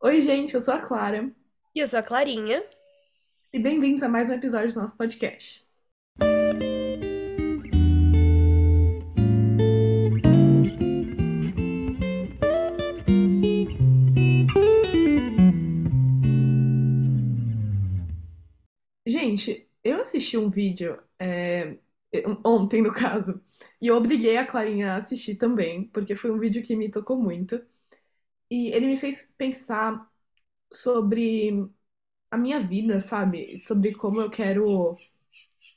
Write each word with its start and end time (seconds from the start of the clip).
Oi, 0.00 0.20
gente, 0.20 0.54
eu 0.54 0.60
sou 0.60 0.74
a 0.74 0.78
Clara 0.78 1.28
E 1.74 1.80
eu 1.80 1.86
sou 1.88 1.98
a 1.98 2.02
Clarinha. 2.04 2.62
e 3.52 3.58
bem-vindos 3.58 4.00
a 4.02 4.08
mais 4.08 4.28
um 4.28 4.32
episódio 4.32 4.72
do 4.72 4.80
nosso 4.80 4.96
podcast. 4.96 5.66
Gente, 19.04 19.68
eu 19.82 20.00
assisti 20.02 20.38
um 20.38 20.48
vídeo 20.48 20.96
é, 21.18 21.76
ontem, 22.44 22.80
no 22.82 22.92
caso, 22.92 23.42
e 23.82 23.88
eu 23.88 23.96
obriguei 23.96 24.36
a 24.36 24.46
Clarinha 24.46 24.92
a 24.92 24.96
assistir 24.96 25.34
também, 25.34 25.88
porque 25.88 26.14
foi 26.14 26.30
um 26.30 26.38
vídeo 26.38 26.62
que 26.62 26.76
me 26.76 26.88
tocou 26.88 27.16
muito. 27.20 27.60
E 28.50 28.68
ele 28.68 28.86
me 28.86 28.96
fez 28.96 29.32
pensar 29.38 30.10
sobre 30.72 31.68
a 32.30 32.38
minha 32.38 32.60
vida, 32.60 33.00
sabe? 33.00 33.58
Sobre 33.58 33.94
como 33.94 34.20
eu 34.22 34.30
quero 34.30 34.96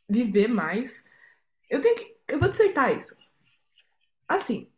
viver 0.09 0.47
mais. 0.49 1.05
Eu 1.69 1.81
tenho 1.81 1.95
que. 1.97 2.17
Eu 2.29 2.39
vou 2.39 2.49
aceitar 2.49 2.97
isso. 2.97 3.15
Assim, 4.27 4.69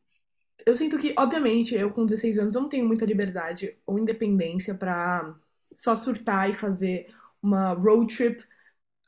eu 0.66 0.78
sinto 0.78 1.00
que, 1.00 1.16
obviamente, 1.18 1.76
eu 1.76 1.92
com 1.94 2.06
16 2.06 2.40
anos 2.40 2.56
não 2.56 2.70
tenho 2.70 2.88
muita 2.88 3.06
liberdade 3.06 3.78
ou 3.88 4.00
independência 4.00 4.76
pra 4.76 5.36
só 5.78 5.96
surtar 5.96 6.50
e 6.50 6.54
fazer 6.54 7.14
uma 7.42 7.74
road 7.74 8.16
trip 8.16 8.46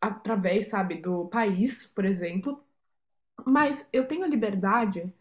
através, 0.02 0.68
sabe, 0.70 0.98
do 1.02 1.27
país, 1.30 1.88
por 1.88 2.05
exemplo. 2.05 2.63
Mas 3.46 3.90
eu 3.94 4.08
tenho 4.08 4.24
a 4.26 4.27
liberdade 4.27 5.13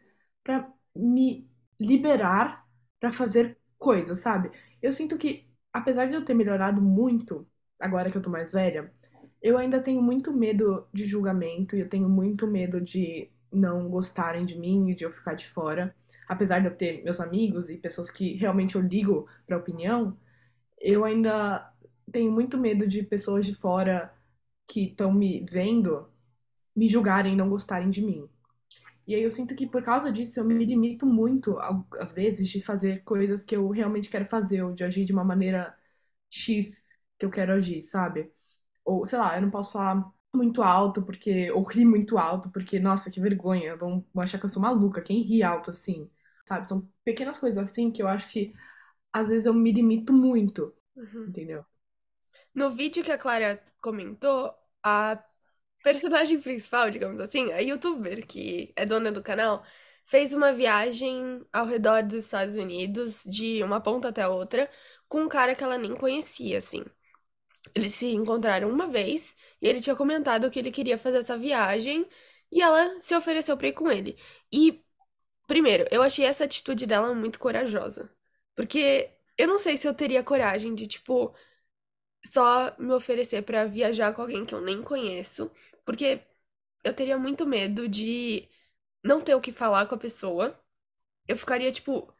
pra 0.44 0.70
me 0.96 1.48
liberar 1.80 2.63
pra 3.00 3.12
fazer 3.12 3.58
coisas, 3.78 4.18
sabe? 4.20 4.50
Eu 4.82 4.92
sinto 4.92 5.18
que, 5.18 5.46
apesar 5.72 6.06
de 6.06 6.14
eu 6.14 6.24
ter 6.24 6.34
melhorado 6.34 6.80
muito, 6.80 7.46
agora 7.80 8.10
que 8.10 8.16
eu 8.16 8.22
tô 8.22 8.30
mais 8.30 8.52
velha, 8.52 8.92
eu 9.42 9.58
ainda 9.58 9.82
tenho 9.82 10.02
muito 10.02 10.32
medo 10.32 10.86
de 10.92 11.04
julgamento 11.04 11.76
e 11.76 11.80
eu 11.80 11.88
tenho 11.88 12.08
muito 12.08 12.46
medo 12.46 12.80
de 12.80 13.30
não 13.52 13.88
gostarem 13.88 14.44
de 14.44 14.58
mim 14.58 14.90
e 14.90 14.94
de 14.94 15.04
eu 15.04 15.12
ficar 15.12 15.34
de 15.34 15.46
fora. 15.48 15.94
Apesar 16.28 16.60
de 16.60 16.66
eu 16.68 16.74
ter 16.76 17.02
meus 17.04 17.20
amigos 17.20 17.70
e 17.70 17.76
pessoas 17.78 18.10
que 18.10 18.34
realmente 18.34 18.74
eu 18.76 18.80
ligo 18.82 19.28
pra 19.46 19.58
opinião, 19.58 20.16
eu 20.80 21.04
ainda 21.04 21.72
tenho 22.12 22.30
muito 22.32 22.58
medo 22.58 22.86
de 22.86 23.02
pessoas 23.02 23.46
de 23.46 23.54
fora 23.54 24.12
que 24.68 24.86
estão 24.86 25.12
me 25.12 25.44
vendo 25.50 26.08
me 26.76 26.88
julgarem 26.88 27.34
e 27.34 27.36
não 27.36 27.48
gostarem 27.50 27.90
de 27.90 28.02
mim. 28.02 28.28
E 29.06 29.14
aí 29.14 29.22
eu 29.22 29.30
sinto 29.30 29.54
que 29.56 29.66
por 29.66 29.82
causa 29.82 30.10
disso 30.12 30.40
eu 30.40 30.44
me 30.44 30.64
limito 30.64 31.06
muito, 31.06 31.58
às 32.00 32.12
vezes, 32.12 32.48
de 32.48 32.60
fazer 32.62 33.02
coisas 33.04 33.44
que 33.44 33.56
eu 33.56 33.68
realmente 33.70 34.08
quero 34.10 34.26
fazer, 34.26 34.62
ou 34.62 34.72
de 34.74 34.84
agir 34.84 35.04
de 35.04 35.12
uma 35.12 35.24
maneira 35.24 35.76
X 36.30 36.86
que 37.18 37.26
eu 37.26 37.30
quero 37.30 37.52
agir, 37.52 37.80
sabe? 37.82 38.32
Ou, 38.84 39.04
sei 39.06 39.18
lá, 39.18 39.36
eu 39.36 39.42
não 39.42 39.50
posso 39.50 39.72
falar 39.72 40.04
muito 40.34 40.62
alto 40.62 41.02
porque, 41.04 41.50
ou 41.52 41.62
rir 41.64 41.84
muito 41.86 42.18
alto, 42.18 42.50
porque, 42.50 42.78
nossa, 42.80 43.10
que 43.10 43.20
vergonha, 43.20 43.76
vão, 43.76 44.04
vão 44.14 44.24
achar 44.24 44.38
que 44.38 44.44
eu 44.46 44.48
sou 44.50 44.62
maluca, 44.62 45.02
quem 45.02 45.22
ri 45.22 45.42
alto 45.42 45.70
assim, 45.70 46.10
sabe? 46.46 46.68
São 46.68 46.88
pequenas 47.04 47.38
coisas 47.38 47.64
assim 47.64 47.90
que 47.92 48.02
eu 48.02 48.08
acho 48.08 48.28
que 48.30 48.54
às 49.12 49.28
vezes 49.30 49.46
eu 49.46 49.54
me 49.54 49.72
limito 49.72 50.12
muito, 50.12 50.74
Uhum. 50.96 51.28
entendeu? 51.28 51.64
No 52.54 52.70
vídeo 52.70 53.02
que 53.04 53.12
a 53.12 53.18
Clara 53.18 53.62
comentou, 53.80 54.54
a 54.82 55.22
personagem 55.84 56.40
principal, 56.40 56.90
digamos 56.90 57.20
assim, 57.20 57.52
a 57.52 57.60
youtuber 57.60 58.26
que 58.26 58.72
é 58.76 58.86
dona 58.86 59.12
do 59.12 59.22
canal, 59.22 59.64
fez 60.06 60.34
uma 60.34 60.52
viagem 60.52 61.46
ao 61.52 61.66
redor 61.66 62.02
dos 62.04 62.24
Estados 62.26 62.56
Unidos, 62.56 63.22
de 63.26 63.62
uma 63.62 63.80
ponta 63.80 64.08
até 64.08 64.26
outra, 64.28 64.70
com 65.08 65.22
um 65.24 65.28
cara 65.28 65.54
que 65.54 65.62
ela 65.64 65.78
nem 65.78 65.94
conhecia, 65.94 66.58
assim. 66.58 66.84
Eles 67.74 67.94
se 67.94 68.06
encontraram 68.08 68.68
uma 68.70 68.86
vez 68.88 69.36
e 69.60 69.66
ele 69.68 69.80
tinha 69.80 69.96
comentado 69.96 70.50
que 70.50 70.58
ele 70.58 70.70
queria 70.70 70.98
fazer 70.98 71.18
essa 71.18 71.38
viagem 71.38 72.08
e 72.52 72.62
ela 72.62 72.98
se 73.00 73.14
ofereceu 73.16 73.56
pra 73.56 73.68
ir 73.68 73.72
com 73.72 73.90
ele. 73.90 74.16
E, 74.52 74.82
primeiro, 75.46 75.86
eu 75.90 76.02
achei 76.02 76.24
essa 76.26 76.44
atitude 76.44 76.86
dela 76.86 77.14
muito 77.14 77.38
corajosa. 77.38 78.10
Porque 78.54 79.10
eu 79.38 79.48
não 79.48 79.58
sei 79.58 79.76
se 79.76 79.88
eu 79.88 79.94
teria 79.94 80.24
coragem 80.24 80.74
de, 80.74 80.86
tipo, 80.86 81.34
só 82.26 82.74
me 82.78 82.92
oferecer 82.92 83.42
pra 83.42 83.66
viajar 83.66 84.12
com 84.14 84.22
alguém 84.22 84.44
que 84.46 84.54
eu 84.54 84.60
nem 84.60 84.82
conheço, 84.82 85.50
porque 85.84 86.20
eu 86.84 86.94
teria 86.94 87.18
muito 87.18 87.46
medo 87.46 87.88
de 87.88 88.48
não 89.04 89.20
ter 89.22 89.34
o 89.34 89.40
que 89.42 89.52
falar 89.52 89.86
com 89.86 89.94
a 89.96 89.98
pessoa. 89.98 90.58
Eu 91.28 91.36
ficaria, 91.36 91.72
tipo, 91.72 92.12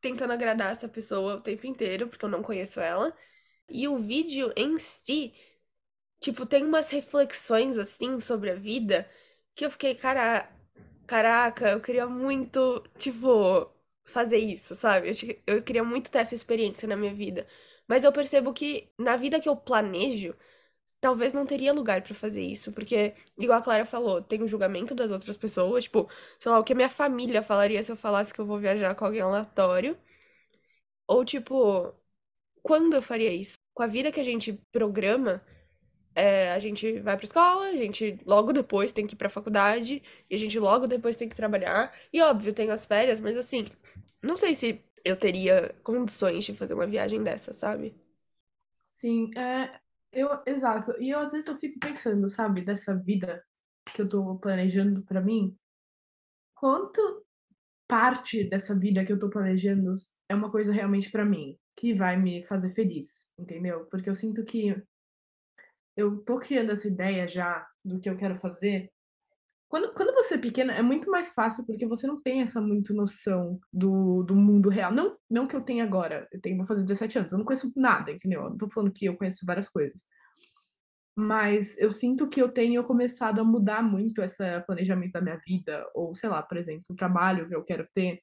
tentando 0.00 0.32
agradar 0.32 0.72
essa 0.72 0.88
pessoa 0.88 1.36
o 1.36 1.40
tempo 1.42 1.66
inteiro, 1.66 2.08
porque 2.08 2.24
eu 2.24 2.28
não 2.30 2.42
conheço 2.42 2.80
ela. 2.80 3.16
E 3.70 3.88
o 3.88 3.98
vídeo 3.98 4.52
em 4.56 4.78
si, 4.78 5.32
tipo, 6.20 6.46
tem 6.46 6.64
umas 6.64 6.90
reflexões 6.90 7.78
assim 7.78 8.20
sobre 8.20 8.50
a 8.50 8.54
vida 8.54 9.08
que 9.54 9.64
eu 9.64 9.70
fiquei, 9.70 9.94
cara, 9.94 10.48
caraca, 11.06 11.70
eu 11.70 11.80
queria 11.80 12.06
muito, 12.06 12.82
tipo, 12.98 13.70
fazer 14.04 14.38
isso, 14.38 14.74
sabe? 14.74 15.10
Eu, 15.46 15.56
eu 15.56 15.62
queria 15.62 15.84
muito 15.84 16.10
ter 16.10 16.18
essa 16.20 16.34
experiência 16.34 16.88
na 16.88 16.96
minha 16.96 17.14
vida. 17.14 17.46
Mas 17.90 18.04
eu 18.04 18.12
percebo 18.12 18.54
que 18.54 18.88
na 18.98 19.16
vida 19.16 19.40
que 19.40 19.48
eu 19.50 19.56
planejo, 19.56 20.34
talvez 21.00 21.34
não 21.34 21.46
teria 21.46 21.72
lugar 21.72 22.02
pra 22.02 22.14
fazer 22.14 22.42
isso, 22.42 22.72
porque, 22.72 23.14
igual 23.38 23.58
a 23.60 23.62
Clara 23.62 23.84
falou, 23.86 24.22
tem 24.22 24.42
o 24.42 24.48
julgamento 24.48 24.94
das 24.94 25.10
outras 25.12 25.36
pessoas, 25.36 25.84
tipo, 25.84 26.08
sei 26.40 26.52
lá, 26.52 26.58
o 26.60 26.64
que 26.64 26.72
a 26.74 26.76
minha 26.76 26.90
família 26.90 27.42
falaria 27.42 27.82
se 27.82 27.92
eu 27.92 27.96
falasse 27.96 28.34
que 28.34 28.40
eu 28.40 28.46
vou 28.46 28.58
viajar 28.60 28.94
com 28.96 29.04
alguém 29.06 29.22
aleatório, 29.22 29.98
ou 31.06 31.24
tipo, 31.24 31.92
quando 32.62 32.94
eu 32.94 33.02
faria 33.02 33.32
isso? 33.32 33.54
Com 33.74 33.82
a 33.84 33.86
vida 33.86 34.12
que 34.12 34.20
a 34.20 34.24
gente 34.24 34.52
programa, 34.72 35.42
é, 36.14 36.52
a 36.52 36.58
gente 36.60 37.00
vai 37.00 37.16
pra 37.16 37.24
escola, 37.24 37.66
a 37.68 37.76
gente 37.76 38.20
logo 38.26 38.52
depois 38.52 38.92
tem 38.92 39.06
que 39.06 39.14
ir 39.14 39.18
pra 39.18 39.28
faculdade, 39.30 40.02
e 40.30 40.34
a 40.34 40.38
gente 40.38 40.58
logo 40.58 40.86
depois 40.88 41.16
tem 41.16 41.28
que 41.28 41.36
trabalhar, 41.36 41.92
e 42.12 42.20
óbvio, 42.22 42.52
tem 42.54 42.70
as 42.70 42.86
férias, 42.86 43.20
mas 43.20 43.36
assim, 43.38 43.66
não 44.22 44.36
sei 44.36 44.54
se 44.54 44.82
eu 45.04 45.16
teria 45.16 45.74
condições 45.82 46.44
de 46.44 46.54
fazer 46.54 46.74
uma 46.74 46.86
viagem 46.86 47.22
dessa, 47.22 47.52
sabe? 47.52 47.94
Sim, 48.94 49.30
é, 49.36 49.80
eu, 50.12 50.28
exato. 50.46 50.92
E 51.00 51.10
eu 51.10 51.20
às 51.20 51.32
vezes 51.32 51.46
eu 51.46 51.58
fico 51.58 51.78
pensando, 51.80 52.28
sabe, 52.28 52.62
dessa 52.62 52.96
vida 52.96 53.42
que 53.94 54.02
eu 54.02 54.08
tô 54.08 54.36
planejando 54.38 55.02
pra 55.04 55.20
mim, 55.20 55.56
quanto 56.54 57.24
parte 57.88 58.48
dessa 58.48 58.78
vida 58.78 59.04
que 59.04 59.12
eu 59.12 59.18
tô 59.18 59.30
planejando 59.30 59.94
é 60.28 60.34
uma 60.34 60.50
coisa 60.50 60.72
realmente 60.72 61.10
pra 61.10 61.24
mim, 61.24 61.58
que 61.76 61.94
vai 61.94 62.16
me 62.16 62.44
fazer 62.44 62.72
feliz, 62.74 63.28
entendeu? 63.38 63.86
Porque 63.86 64.10
eu 64.10 64.14
sinto 64.14 64.44
que 64.44 64.74
eu 65.96 66.22
tô 66.22 66.38
criando 66.38 66.72
essa 66.72 66.86
ideia 66.88 67.26
já 67.26 67.66
do 67.84 68.00
que 68.00 68.08
eu 68.08 68.16
quero 68.16 68.38
fazer. 68.38 68.92
Quando, 69.70 69.94
quando 69.94 70.12
você 70.12 70.34
é 70.34 70.38
pequena, 70.38 70.72
é 70.72 70.82
muito 70.82 71.08
mais 71.08 71.32
fácil 71.32 71.64
porque 71.64 71.86
você 71.86 72.04
não 72.04 72.20
tem 72.20 72.42
essa 72.42 72.60
muito 72.60 72.92
noção 72.92 73.60
do, 73.72 74.24
do 74.24 74.34
mundo 74.34 74.68
real. 74.68 74.90
Não, 74.90 75.16
não 75.30 75.46
que 75.46 75.54
eu 75.54 75.60
tenha 75.60 75.84
agora, 75.84 76.26
eu 76.32 76.40
tenho, 76.40 76.56
vou 76.56 76.66
fazer 76.66 76.82
17 76.82 77.18
anos, 77.20 77.32
eu 77.32 77.38
não 77.38 77.44
conheço 77.44 77.72
nada, 77.76 78.10
entendeu? 78.10 78.42
Eu 78.42 78.50
não 78.50 78.56
tô 78.56 78.68
falando 78.68 78.92
que 78.92 79.04
eu 79.04 79.16
conheço 79.16 79.46
várias 79.46 79.68
coisas. 79.68 80.04
Mas 81.16 81.78
eu 81.78 81.92
sinto 81.92 82.28
que 82.28 82.42
eu 82.42 82.48
tenho 82.48 82.82
começado 82.82 83.40
a 83.40 83.44
mudar 83.44 83.80
muito 83.80 84.20
esse 84.22 84.60
planejamento 84.62 85.12
da 85.12 85.20
minha 85.20 85.36
vida, 85.36 85.88
ou 85.94 86.12
sei 86.16 86.28
lá, 86.28 86.42
por 86.42 86.56
exemplo, 86.56 86.84
o 86.90 86.96
trabalho 86.96 87.46
que 87.46 87.54
eu 87.54 87.62
quero 87.62 87.86
ter, 87.94 88.20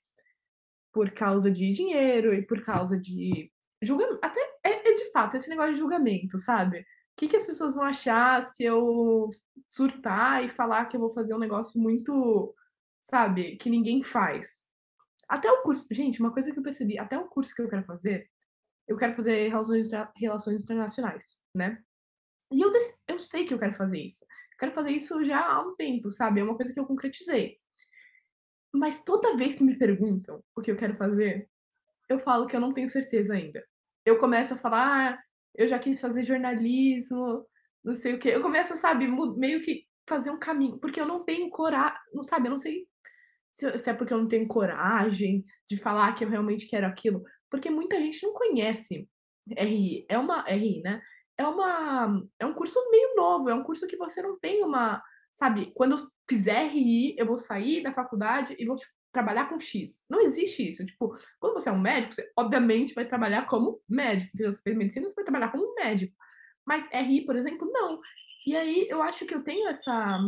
por 0.92 1.12
causa 1.12 1.50
de 1.50 1.72
dinheiro 1.72 2.34
e 2.34 2.46
por 2.46 2.62
causa 2.62 3.00
de 3.00 3.50
julgamento. 3.82 4.20
Até 4.22 4.42
é, 4.66 4.92
é 4.92 4.94
de 4.96 5.12
fato 5.12 5.38
esse 5.38 5.50
negócio 5.50 5.72
de 5.74 5.80
julgamento, 5.80 6.38
sabe? 6.40 6.86
Que, 7.18 7.28
que 7.28 7.36
as 7.36 7.46
pessoas 7.46 7.76
vão 7.76 7.84
achar 7.84 8.42
se 8.44 8.64
eu 8.64 9.30
surtar 9.68 10.46
e 10.46 10.50
falar 10.50 10.86
que 10.86 10.96
eu 10.96 11.02
vou 11.02 11.12
fazer 11.12 11.34
um 11.34 11.40
negócio 11.40 11.80
muito, 11.80 12.56
sabe, 13.04 13.58
que 13.58 13.70
ninguém 13.70 14.04
faz? 14.04 14.64
Até 15.28 15.52
o 15.52 15.64
curso. 15.64 15.86
Gente, 15.92 16.22
uma 16.22 16.32
coisa 16.32 16.52
que 16.52 16.60
eu 16.60 16.64
percebi, 16.64 16.98
até 16.98 17.18
o 17.18 17.28
curso 17.28 17.54
que 17.54 17.62
eu 17.62 17.68
quero 17.68 17.84
fazer, 17.84 18.30
eu 18.88 18.96
quero 18.96 19.14
fazer 19.14 19.50
relações, 19.50 19.90
relações 20.16 20.64
internacionais, 20.64 21.38
né? 21.54 21.84
E 22.52 22.62
eu, 22.62 22.72
eu 23.08 23.20
sei 23.20 23.46
que 23.46 23.54
eu 23.54 23.60
quero 23.60 23.74
fazer 23.74 24.00
isso. 24.00 24.24
Eu 24.24 24.58
quero 24.60 24.72
fazer 24.72 24.92
isso 24.92 25.26
já 25.26 25.46
há 25.46 25.62
um 25.62 25.76
tempo, 25.76 26.10
sabe? 26.10 26.40
É 26.40 26.44
uma 26.44 26.56
coisa 26.56 26.74
que 26.74 26.80
eu 26.80 26.86
concretizei. 26.86 27.60
Mas 28.74 29.04
toda 29.04 29.36
vez 29.36 29.56
que 29.56 29.64
me 29.64 29.78
perguntam 29.78 30.42
o 30.56 30.62
que 30.62 30.72
eu 30.72 30.78
quero 30.78 30.96
fazer, 30.96 31.50
eu 32.08 32.20
falo 32.20 32.48
que 32.48 32.56
eu 32.56 32.60
não 32.60 32.74
tenho 32.74 32.90
certeza 32.90 33.34
ainda. 33.34 33.66
Eu 34.06 34.18
começo 34.18 34.54
a 34.54 34.58
falar, 34.58 35.14
ah, 35.14 35.24
eu 35.58 35.68
já 35.68 35.80
quis 35.80 36.00
fazer 36.00 36.24
jornalismo, 36.24 37.46
não 37.84 37.94
sei 37.94 38.14
o 38.14 38.20
quê. 38.20 38.30
Eu 38.30 38.42
começo, 38.42 38.78
sabe, 38.78 39.08
meio 39.36 39.62
que 39.62 39.86
fazer 40.08 40.30
um 40.30 40.40
caminho, 40.40 40.80
porque 40.80 41.02
eu 41.02 41.06
não 41.06 41.24
tenho 41.26 41.50
coragem, 41.50 41.98
não 42.14 42.24
sabe, 42.24 42.48
eu 42.48 42.52
não 42.52 42.60
sei 42.60 42.88
se, 43.54 43.78
se 43.78 43.90
é 43.90 43.94
porque 43.94 44.14
eu 44.14 44.20
não 44.20 44.28
tenho 44.28 44.48
coragem 44.48 45.44
de 45.68 45.78
falar 45.78 46.14
que 46.14 46.24
eu 46.24 46.30
realmente 46.30 46.68
quero 46.68 46.86
aquilo, 46.86 47.24
porque 47.50 47.70
muita 47.70 48.00
gente 48.00 48.24
não 48.24 48.34
conhece 48.34 49.10
RI. 49.50 50.06
É 50.08 50.18
uma 50.18 50.44
RI, 50.44 50.82
né? 50.82 51.02
É 51.38 51.46
uma 51.46 52.24
é 52.40 52.46
um 52.46 52.54
curso 52.54 52.80
meio 52.92 53.16
novo, 53.16 53.50
é 53.50 53.54
um 53.54 53.64
curso 53.64 53.88
que 53.88 53.98
você 53.98 54.22
não 54.22 54.38
tem 54.40 54.64
uma, 54.64 55.02
sabe, 55.34 55.72
quando 55.76 55.94
eu 55.98 56.08
fizer 56.30 56.68
RI, 56.68 57.16
eu 57.18 57.26
vou 57.26 57.38
sair 57.38 57.82
da 57.82 57.94
faculdade 57.94 58.56
e 58.60 58.66
vou 58.66 58.78
trabalhar 59.12 59.50
com 59.50 59.60
X. 59.60 60.04
Não 60.10 60.22
existe 60.22 60.68
isso. 60.68 60.86
Tipo, 60.86 61.16
quando 61.40 61.54
você 61.54 61.70
é 61.70 61.72
um 61.72 61.80
médico, 61.80 62.14
você 62.14 62.32
obviamente 62.38 62.94
vai 62.94 63.06
trabalhar 63.06 63.48
como 63.48 63.82
médico. 63.90 64.32
Entendeu? 64.34 64.52
Você 64.52 64.62
fez 64.62 64.78
medicina, 64.78 65.10
você 65.10 65.16
vai 65.16 65.26
trabalhar 65.26 65.52
como 65.52 65.74
médico. 65.76 66.16
Mas 66.66 66.90
RI, 66.92 67.26
por 67.26 67.36
exemplo, 67.36 67.70
não. 67.72 68.00
E 68.46 68.56
aí 68.56 68.88
eu 68.90 69.02
acho 69.02 69.26
que 69.26 69.36
eu 69.36 69.44
tenho 69.44 69.68
essa 69.68 70.20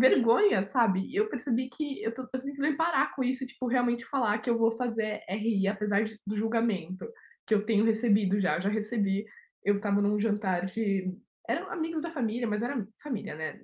vergonha, 0.00 0.62
sabe? 0.64 1.14
Eu 1.14 1.28
percebi 1.28 1.68
que 1.68 2.02
eu 2.02 2.12
tô, 2.12 2.26
tô 2.26 2.40
tentando 2.40 2.76
parar 2.76 3.14
com 3.14 3.22
isso, 3.22 3.46
tipo, 3.46 3.66
realmente 3.68 4.04
falar 4.06 4.38
que 4.38 4.50
eu 4.50 4.58
vou 4.58 4.72
fazer 4.72 5.22
RI, 5.28 5.68
apesar 5.68 6.04
do 6.26 6.36
julgamento 6.36 7.08
que 7.46 7.54
eu 7.54 7.64
tenho 7.64 7.84
recebido 7.84 8.40
já. 8.40 8.56
Eu 8.56 8.62
já 8.62 8.68
recebi. 8.68 9.26
Eu 9.64 9.80
tava 9.80 10.00
num 10.00 10.18
jantar 10.18 10.66
de. 10.66 11.16
Eram 11.48 11.70
amigos 11.70 12.02
da 12.02 12.10
família, 12.10 12.48
mas 12.48 12.62
era 12.62 12.86
família, 13.02 13.34
né? 13.34 13.60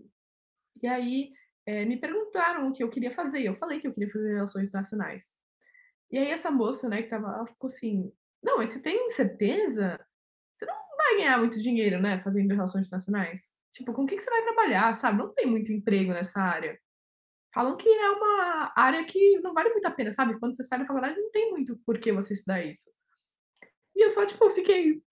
E 0.83 0.87
aí 0.87 1.33
é, 1.69 1.85
me 1.85 1.99
perguntaram 1.99 2.67
o 2.67 2.73
que 2.73 2.83
eu 2.83 2.89
queria 2.89 3.13
fazer. 3.13 3.43
Eu 3.43 3.55
falei 3.55 3.79
que 3.79 3.87
eu 3.87 3.93
queria 3.93 4.11
fazer 4.11 4.35
relações 4.37 4.69
internacionais. 4.71 5.37
E 6.11 6.17
aí 6.17 6.31
essa 6.31 6.51
moça, 6.51 6.89
né, 6.89 7.03
que 7.03 7.11
tava, 7.11 7.27
ela 7.27 7.47
ficou 7.47 7.69
assim: 7.69 8.11
Não, 8.43 8.57
mas 8.57 8.71
você 8.71 8.81
tem 8.81 9.11
certeza? 9.11 10.01
Você 10.55 10.65
não 10.65 10.75
vai 10.97 11.17
ganhar 11.19 11.37
muito 11.39 11.63
dinheiro, 11.63 12.01
né, 12.01 12.17
fazendo 12.21 12.51
relações 12.55 12.87
internacionais? 12.87 13.55
Tipo, 13.75 13.93
com 13.93 14.05
o 14.05 14.07
que, 14.07 14.17
que 14.17 14.23
você 14.23 14.31
vai 14.31 14.43
trabalhar, 14.45 14.95
sabe? 14.95 15.19
Não 15.19 15.31
tem 15.31 15.47
muito 15.47 15.71
emprego 15.71 16.13
nessa 16.13 16.41
área. 16.41 16.81
Falam 17.55 17.77
que 17.77 17.89
é 17.89 18.11
uma 18.11 18.73
área 18.75 19.05
que 19.05 19.39
não 19.41 19.53
vale 19.53 19.69
muito 19.69 19.87
a 19.87 19.91
pena, 19.91 20.11
sabe? 20.11 20.39
Quando 20.41 20.57
você 20.57 20.65
sai 20.65 20.79
da 20.79 20.87
faculdade, 20.87 21.21
não 21.21 21.31
tem 21.31 21.51
muito 21.51 21.79
por 21.85 21.99
que 21.99 22.11
você 22.13 22.33
estudar 22.33 22.65
isso. 22.65 22.91
E 23.95 24.05
eu 24.05 24.11
só, 24.11 24.25
tipo, 24.25 24.49
fiquei. 24.51 25.03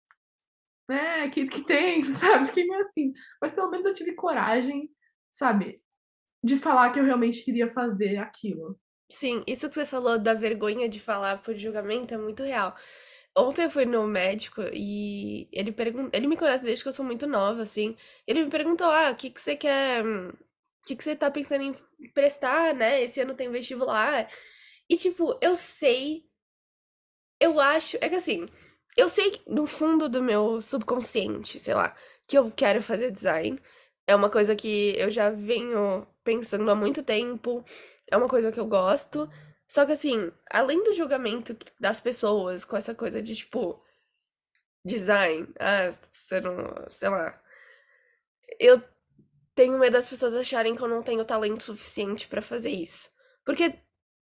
É, 0.89 1.29
que, 1.29 1.47
que 1.49 1.63
tem, 1.67 2.03
sabe? 2.09 2.47
Fiquei 2.47 2.67
meio 2.67 2.81
assim. 2.81 3.13
Mas 3.43 3.53
pelo 3.53 3.71
menos 3.71 3.87
eu 3.87 3.95
tive 3.95 4.15
coragem, 4.15 4.91
sabe? 5.35 5.83
De 6.47 6.57
falar 6.57 6.93
que 6.93 7.01
eu 7.01 7.05
realmente 7.05 7.43
queria 7.43 7.69
fazer 7.69 8.17
aquilo. 8.19 8.79
Sim, 9.11 9.43
isso 9.47 9.69
que 9.69 9.75
você 9.75 9.87
falou 9.87 10.19
da 10.19 10.35
vergonha 10.35 10.89
de 10.89 10.99
falar 11.01 11.41
por 11.41 11.55
julgamento 11.57 12.13
é 12.15 12.19
muito 12.19 12.43
real. 12.43 12.75
Ontem 13.37 13.65
eu 13.65 13.71
fui 13.71 13.85
no 13.85 14.07
médico 14.07 14.63
e 14.73 15.49
ele 15.53 15.71
perguntou, 15.73 16.11
ele 16.13 16.27
me 16.27 16.37
conhece 16.37 16.65
desde 16.65 16.83
que 16.83 16.89
eu 16.89 16.93
sou 16.93 17.05
muito 17.05 17.27
nova, 17.27 17.63
assim. 17.63 17.97
Ele 18.27 18.45
me 18.45 18.51
perguntou: 18.51 18.87
"Ah, 18.89 19.11
o 19.13 19.17
que 19.17 19.31
que 19.31 19.41
você 19.41 19.57
quer, 19.57 20.05
o 20.05 20.33
que 20.87 20.97
que 20.97 21.05
você 21.05 21.15
tá 21.17 21.31
pensando 21.31 21.63
em 21.65 21.75
prestar, 22.15 22.75
né? 22.75 23.03
Esse 23.03 23.21
ano 23.21 23.35
tem 23.35 23.51
vestibular". 23.51 24.31
E 24.89 24.97
tipo, 24.97 25.39
eu 25.43 25.57
sei 25.57 26.27
eu 27.41 27.61
acho, 27.61 27.97
é 28.01 28.09
que 28.09 28.15
assim, 28.15 28.47
eu 28.97 29.09
sei 29.09 29.31
que 29.33 29.51
no 29.51 29.67
fundo 29.67 30.09
do 30.09 30.23
meu 30.23 30.61
subconsciente, 30.61 31.61
sei 31.61 31.75
lá, 31.75 31.95
que 32.27 32.37
eu 32.39 32.51
quero 32.51 32.83
fazer 32.83 33.11
design. 33.11 33.59
É 34.07 34.15
uma 34.15 34.31
coisa 34.31 34.55
que 34.57 34.95
eu 34.97 35.11
já 35.11 35.31
venho 35.31 36.07
pensando 36.27 36.69
há 36.71 36.75
muito 36.75 37.03
tempo, 37.03 37.65
é 38.11 38.17
uma 38.17 38.29
coisa 38.29 38.53
que 38.53 38.61
eu 38.61 38.67
gosto. 38.67 39.31
Só 39.69 39.87
que 39.87 39.93
assim, 39.93 40.33
além 40.51 40.83
do 40.85 40.93
julgamento 40.93 41.57
das 41.81 42.01
pessoas 42.01 42.65
com 42.65 42.77
essa 42.77 42.95
coisa 42.95 43.23
de 43.23 43.37
tipo 43.37 43.81
design, 44.85 45.49
ah, 45.59 45.91
você 45.91 46.41
não, 46.41 46.91
sei 46.91 47.09
lá. 47.09 47.41
Eu 48.61 48.83
tenho 49.55 49.79
medo 49.79 49.93
das 49.95 50.09
pessoas 50.09 50.35
acharem 50.35 50.77
que 50.77 50.83
eu 50.83 50.89
não 50.89 51.03
tenho 51.03 51.25
talento 51.25 51.63
suficiente 51.65 52.29
para 52.29 52.43
fazer 52.43 52.71
isso. 52.71 53.11
Porque 53.45 53.75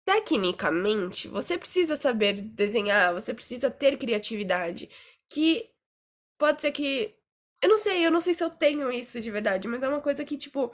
tecnicamente, 0.06 1.27
você 1.27 1.57
precisa 1.57 1.95
saber 1.95 2.33
desenhar, 2.33 3.13
você 3.13 3.33
precisa 3.33 3.71
ter 3.71 3.98
criatividade, 3.98 4.89
que 5.30 5.69
pode 6.38 6.62
ser 6.62 6.71
que 6.71 7.15
eu 7.62 7.69
não 7.69 7.77
sei, 7.77 8.06
eu 8.06 8.12
não 8.12 8.21
sei 8.21 8.33
se 8.33 8.44
eu 8.44 8.50
tenho 8.50 8.91
isso 8.91 9.19
de 9.19 9.31
verdade, 9.31 9.68
mas 9.68 9.81
é 9.81 9.88
uma 9.89 10.01
coisa 10.01 10.24
que 10.24 10.38
tipo 10.38 10.71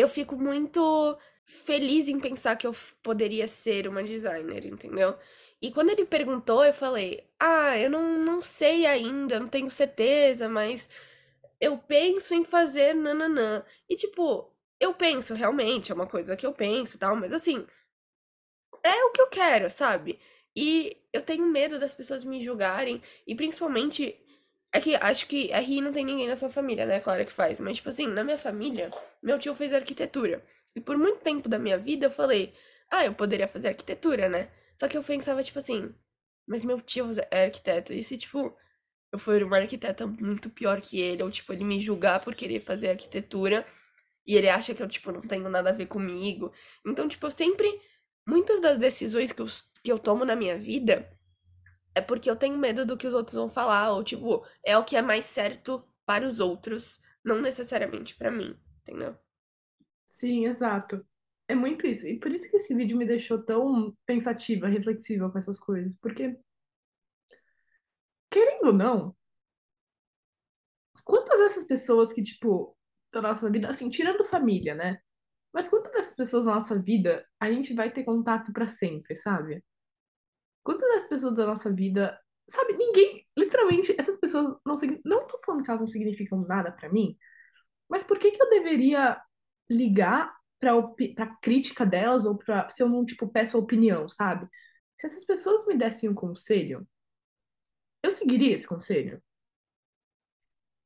eu 0.00 0.08
fico 0.08 0.36
muito 0.36 1.18
feliz 1.44 2.08
em 2.08 2.18
pensar 2.20 2.56
que 2.56 2.66
eu 2.66 2.74
poderia 3.02 3.48
ser 3.48 3.88
uma 3.88 4.02
designer, 4.02 4.66
entendeu? 4.66 5.16
E 5.60 5.70
quando 5.70 5.90
ele 5.90 6.06
perguntou, 6.06 6.64
eu 6.64 6.72
falei: 6.72 7.24
Ah, 7.38 7.76
eu 7.78 7.90
não, 7.90 8.18
não 8.18 8.40
sei 8.42 8.86
ainda, 8.86 9.38
não 9.40 9.48
tenho 9.48 9.70
certeza, 9.70 10.48
mas 10.48 10.88
eu 11.60 11.78
penso 11.78 12.34
em 12.34 12.44
fazer 12.44 12.94
nananã. 12.94 13.64
E 13.88 13.96
tipo, 13.96 14.50
eu 14.80 14.94
penso 14.94 15.34
realmente, 15.34 15.92
é 15.92 15.94
uma 15.94 16.06
coisa 16.06 16.36
que 16.36 16.46
eu 16.46 16.52
penso 16.52 16.98
tal, 16.98 17.16
mas 17.16 17.32
assim, 17.32 17.66
é 18.82 19.04
o 19.04 19.10
que 19.12 19.20
eu 19.20 19.28
quero, 19.28 19.70
sabe? 19.70 20.18
E 20.56 20.96
eu 21.12 21.22
tenho 21.22 21.46
medo 21.46 21.78
das 21.78 21.94
pessoas 21.94 22.24
me 22.24 22.42
julgarem, 22.42 23.02
e 23.26 23.34
principalmente. 23.34 24.16
É 24.72 24.80
que 24.80 24.94
acho 24.94 25.26
que 25.26 25.50
RI 25.52 25.80
não 25.80 25.92
tem 25.92 26.04
ninguém 26.04 26.28
na 26.28 26.36
sua 26.36 26.50
família, 26.50 26.86
né? 26.86 27.00
Claro 27.00 27.24
que 27.24 27.32
faz. 27.32 27.58
Mas, 27.60 27.78
tipo 27.78 27.88
assim, 27.88 28.06
na 28.06 28.22
minha 28.22 28.38
família, 28.38 28.90
meu 29.22 29.38
tio 29.38 29.54
fez 29.54 29.72
arquitetura. 29.72 30.44
E 30.74 30.80
por 30.80 30.96
muito 30.96 31.18
tempo 31.20 31.48
da 31.48 31.58
minha 31.58 31.76
vida 31.78 32.06
eu 32.06 32.10
falei, 32.10 32.54
ah, 32.90 33.04
eu 33.04 33.14
poderia 33.14 33.48
fazer 33.48 33.68
arquitetura, 33.68 34.28
né? 34.28 34.50
Só 34.78 34.88
que 34.88 34.96
eu 34.96 35.02
pensava, 35.02 35.42
tipo 35.42 35.58
assim, 35.58 35.92
mas 36.46 36.64
meu 36.64 36.80
tio 36.80 37.06
é 37.30 37.44
arquiteto. 37.44 37.92
E 37.92 38.02
se, 38.02 38.16
tipo, 38.16 38.56
eu 39.12 39.18
for 39.18 39.42
uma 39.42 39.58
arquiteta 39.58 40.06
muito 40.06 40.50
pior 40.50 40.80
que 40.80 41.00
ele, 41.00 41.22
ou, 41.22 41.30
tipo, 41.30 41.52
ele 41.52 41.64
me 41.64 41.80
julgar 41.80 42.20
por 42.20 42.34
querer 42.34 42.60
fazer 42.60 42.90
arquitetura, 42.90 43.66
e 44.26 44.36
ele 44.36 44.48
acha 44.48 44.74
que 44.74 44.82
eu, 44.82 44.88
tipo, 44.88 45.10
não 45.12 45.20
tenho 45.22 45.48
nada 45.48 45.70
a 45.70 45.72
ver 45.72 45.86
comigo. 45.86 46.52
Então, 46.86 47.08
tipo, 47.08 47.26
eu 47.26 47.30
sempre. 47.30 47.68
Muitas 48.26 48.60
das 48.60 48.78
decisões 48.78 49.32
que 49.32 49.42
eu, 49.42 49.46
que 49.82 49.90
eu 49.90 49.98
tomo 49.98 50.24
na 50.24 50.36
minha 50.36 50.56
vida 50.58 51.10
é 51.94 52.00
porque 52.00 52.30
eu 52.30 52.36
tenho 52.36 52.58
medo 52.58 52.86
do 52.86 52.96
que 52.96 53.06
os 53.06 53.14
outros 53.14 53.34
vão 53.34 53.48
falar, 53.48 53.92
ou, 53.92 54.04
tipo, 54.04 54.44
é 54.64 54.76
o 54.78 54.84
que 54.84 54.96
é 54.96 55.02
mais 55.02 55.24
certo 55.24 55.84
para 56.06 56.26
os 56.26 56.40
outros, 56.40 57.00
não 57.24 57.40
necessariamente 57.40 58.16
para 58.16 58.30
mim, 58.30 58.56
entendeu? 58.82 59.16
Sim, 60.08 60.46
exato. 60.46 61.04
É 61.48 61.54
muito 61.54 61.86
isso. 61.86 62.06
E 62.06 62.18
por 62.18 62.30
isso 62.30 62.48
que 62.48 62.56
esse 62.56 62.74
vídeo 62.74 62.96
me 62.96 63.06
deixou 63.06 63.42
tão 63.42 63.96
pensativa, 64.06 64.68
reflexiva 64.68 65.30
com 65.30 65.38
essas 65.38 65.58
coisas. 65.58 65.96
Porque, 65.96 66.38
querendo 68.30 68.66
ou 68.68 68.72
não, 68.72 69.16
quantas 71.04 71.38
dessas 71.38 71.64
pessoas 71.64 72.12
que, 72.12 72.22
tipo, 72.22 72.76
da 73.12 73.20
nossa 73.22 73.50
vida, 73.50 73.68
assim, 73.68 73.88
tirando 73.88 74.24
família, 74.24 74.74
né? 74.74 75.00
Mas 75.52 75.68
quantas 75.68 75.92
dessas 75.92 76.14
pessoas 76.14 76.44
na 76.44 76.54
nossa 76.54 76.80
vida 76.80 77.26
a 77.40 77.50
gente 77.50 77.74
vai 77.74 77.90
ter 77.92 78.04
contato 78.04 78.52
para 78.52 78.66
sempre, 78.66 79.16
sabe? 79.16 79.64
Quantas 80.62 80.88
dessas 80.88 81.08
pessoas 81.08 81.34
da 81.34 81.46
nossa 81.46 81.72
vida, 81.72 82.18
sabe? 82.48 82.74
Ninguém, 82.74 83.26
literalmente, 83.36 83.94
essas 83.98 84.16
pessoas 84.16 84.56
não 84.64 84.76
não 85.04 85.26
tô 85.26 85.38
falando 85.38 85.62
que 85.62 85.70
elas 85.70 85.80
não 85.80 85.88
significam 85.88 86.40
nada 86.46 86.72
para 86.72 86.88
mim, 86.90 87.16
mas 87.88 88.04
por 88.04 88.18
que 88.18 88.30
que 88.32 88.42
eu 88.42 88.48
deveria 88.50 89.20
ligar 89.70 90.34
para 90.60 90.72
para 91.14 91.36
crítica 91.42 91.86
delas 91.86 92.24
ou 92.26 92.36
para 92.38 92.68
se 92.70 92.82
eu 92.82 92.88
não 92.88 93.04
tipo 93.04 93.28
peço 93.28 93.58
opinião, 93.58 94.08
sabe? 94.08 94.48
Se 94.96 95.06
essas 95.06 95.24
pessoas 95.24 95.66
me 95.66 95.76
dessem 95.76 96.08
um 96.10 96.14
conselho, 96.14 96.86
eu 98.02 98.10
seguiria 98.12 98.54
esse 98.54 98.66
conselho? 98.66 99.22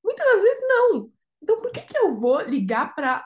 Muitas 0.05 0.27
das 0.27 0.43
vezes 0.43 0.63
não. 0.69 1.13
Então 1.43 1.61
por 1.61 1.73
que 1.73 1.83
que 1.83 1.97
eu 1.99 2.15
vou 2.15 2.41
ligar 2.43 2.95
para 2.95 3.25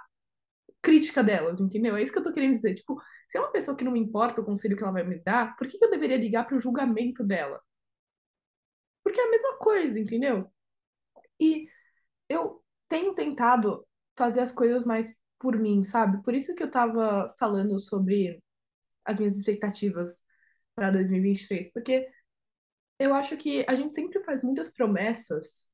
crítica 0.89 1.23
delas, 1.23 1.61
entendeu? 1.61 1.97
É 1.97 2.03
isso 2.03 2.11
que 2.11 2.19
eu 2.19 2.23
tô 2.23 2.33
querendo 2.33 2.55
dizer. 2.55 2.75
Tipo, 2.75 2.99
se 3.29 3.37
é 3.37 3.41
uma 3.41 3.53
pessoa 3.53 3.77
que 3.77 3.85
não 3.85 3.93
me 3.93 4.01
importa 4.01 4.41
o 4.41 4.45
conselho 4.45 4.75
que 4.75 4.83
ela 4.83 4.93
vai 4.93 5.05
me 5.05 5.19
dar, 5.19 5.55
por 5.59 5.69
que 5.69 5.79
que 5.79 5.85
eu 5.85 5.91
deveria 5.91 6.17
ligar 6.17 6.47
para 6.47 6.57
o 6.57 6.61
julgamento 6.61 7.23
dela? 7.23 7.61
Porque 9.05 9.21
é 9.21 9.25
a 9.25 9.31
mesma 9.31 9.59
coisa, 9.59 10.01
entendeu? 10.01 10.51
E 11.39 11.69
eu 12.27 12.65
tenho 12.89 13.15
tentado 13.15 13.87
fazer 14.17 14.41
as 14.41 14.51
coisas 14.51 14.85
mais 14.85 15.15
por 15.39 15.59
mim, 15.59 15.85
sabe? 15.85 16.23
Por 16.23 16.35
isso 16.35 16.55
que 16.55 16.63
eu 16.63 16.71
tava 16.71 17.35
falando 17.39 17.79
sobre 17.79 18.43
as 19.05 19.19
minhas 19.19 19.37
expectativas 19.37 20.23
para 20.75 20.91
2023, 20.91 21.71
porque 21.71 22.09
eu 22.99 23.15
acho 23.15 23.37
que 23.37 23.63
a 23.69 23.75
gente 23.75 23.93
sempre 23.93 24.25
faz 24.25 24.43
muitas 24.43 24.73
promessas, 24.73 25.68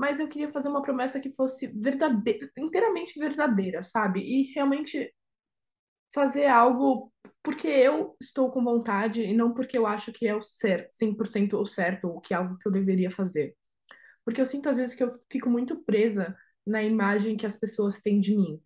mas 0.00 0.20
eu 0.20 0.28
queria 0.28 0.50
fazer 0.52 0.68
uma 0.68 0.82
promessa 0.82 1.20
que 1.20 1.32
fosse 1.34 1.66
verdadeira, 1.68 2.50
inteiramente 2.58 3.18
verdadeira, 3.18 3.82
sabe? 3.82 4.20
E 4.20 4.52
realmente 4.54 5.14
fazer 6.14 6.46
algo 6.46 7.12
porque 7.42 7.68
eu 7.68 8.16
estou 8.20 8.50
com 8.50 8.64
vontade 8.64 9.22
e 9.22 9.34
não 9.34 9.54
porque 9.54 9.78
eu 9.78 9.86
acho 9.86 10.12
que 10.12 10.26
é 10.26 10.34
o 10.34 10.42
certo, 10.42 10.92
100% 10.92 11.54
o 11.54 11.66
certo, 11.66 12.08
ou 12.08 12.20
que 12.20 12.34
é 12.34 12.36
algo 12.36 12.58
que 12.58 12.68
eu 12.68 12.72
deveria 12.72 13.10
fazer. 13.10 13.54
Porque 14.24 14.40
eu 14.40 14.46
sinto 14.46 14.68
às 14.68 14.76
vezes 14.76 14.94
que 14.94 15.02
eu 15.04 15.12
fico 15.30 15.50
muito 15.50 15.82
presa 15.84 16.36
na 16.66 16.82
imagem 16.82 17.36
que 17.36 17.46
as 17.46 17.58
pessoas 17.58 18.00
têm 18.00 18.20
de 18.20 18.36
mim 18.36 18.60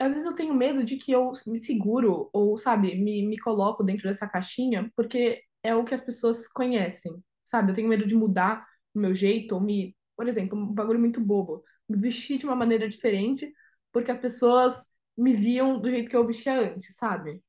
às 0.00 0.14
vezes 0.14 0.26
eu 0.26 0.34
tenho 0.34 0.54
medo 0.54 0.82
de 0.82 0.96
que 0.96 1.12
eu 1.12 1.30
me 1.46 1.58
seguro 1.58 2.30
ou, 2.32 2.56
sabe, 2.56 2.94
me, 2.96 3.26
me 3.26 3.38
coloco 3.38 3.84
dentro 3.84 4.08
dessa 4.08 4.26
caixinha 4.26 4.90
porque 4.96 5.42
é 5.62 5.74
o 5.74 5.84
que 5.84 5.92
as 5.94 6.00
pessoas 6.00 6.48
conhecem, 6.48 7.22
sabe? 7.44 7.70
Eu 7.70 7.74
tenho 7.74 7.88
medo 7.88 8.06
de 8.06 8.16
mudar 8.16 8.66
o 8.94 8.98
meu 8.98 9.14
jeito 9.14 9.54
ou 9.54 9.60
me, 9.60 9.94
por 10.20 10.28
exemplo, 10.28 10.58
um 10.58 10.66
bagulho 10.66 11.00
muito 11.00 11.18
bobo, 11.18 11.64
me 11.88 11.96
vestir 11.96 12.36
de 12.36 12.44
uma 12.44 12.54
maneira 12.54 12.86
diferente 12.86 13.50
porque 13.90 14.10
as 14.10 14.18
pessoas 14.18 14.86
me 15.16 15.32
viam 15.32 15.80
do 15.80 15.88
jeito 15.88 16.10
que 16.10 16.16
eu 16.16 16.26
vestia 16.26 16.60
antes, 16.60 16.94
sabe? 16.94 17.42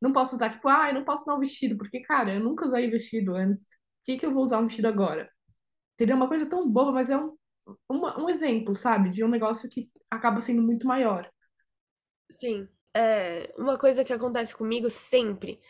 Não 0.00 0.12
posso 0.12 0.36
usar, 0.36 0.50
tipo, 0.50 0.68
ah, 0.68 0.90
eu 0.90 0.94
não 0.94 1.04
posso 1.04 1.22
usar 1.22 1.34
um 1.34 1.40
vestido, 1.40 1.76
porque, 1.76 1.98
cara, 1.98 2.32
eu 2.32 2.38
nunca 2.38 2.64
usei 2.64 2.88
vestido 2.88 3.34
antes. 3.34 3.66
Por 3.66 4.04
que, 4.04 4.18
que 4.18 4.24
eu 4.24 4.32
vou 4.32 4.44
usar 4.44 4.60
um 4.60 4.68
vestido 4.68 4.86
agora? 4.86 5.28
Entendeu? 5.94 6.14
Uma 6.14 6.28
coisa 6.28 6.46
tão 6.46 6.70
boba, 6.70 6.92
mas 6.92 7.10
é 7.10 7.16
um, 7.16 7.36
um, 7.90 8.22
um 8.22 8.30
exemplo, 8.30 8.72
sabe? 8.72 9.10
De 9.10 9.24
um 9.24 9.28
negócio 9.28 9.68
que 9.68 9.90
acaba 10.08 10.40
sendo 10.40 10.62
muito 10.62 10.86
maior. 10.86 11.28
Sim. 12.30 12.68
é, 12.94 13.52
uma 13.58 13.76
coisa 13.76 14.04
que 14.04 14.12
acontece 14.12 14.54
comigo 14.54 14.88
sempre 14.88 15.60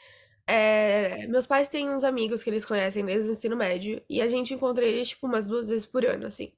é, 0.47 1.27
meus 1.27 1.47
pais 1.47 1.69
têm 1.69 1.91
uns 1.91 2.05
amigos 2.05 2.43
que 2.43 2.51
eles 2.51 2.65
conhecem 2.65 3.05
desde 3.05 3.31
o 3.31 3.33
ensino 3.33 3.57
médio 3.57 4.03
e 4.09 4.21
a 4.21 4.29
gente 4.29 4.53
encontra 4.55 4.85
eles, 4.85 5.11
tipo, 5.11 5.27
umas 5.27 5.47
duas 5.47 5.69
vezes 5.69 5.87
por 5.87 6.05
ano, 6.05 6.27
assim. 6.27 6.53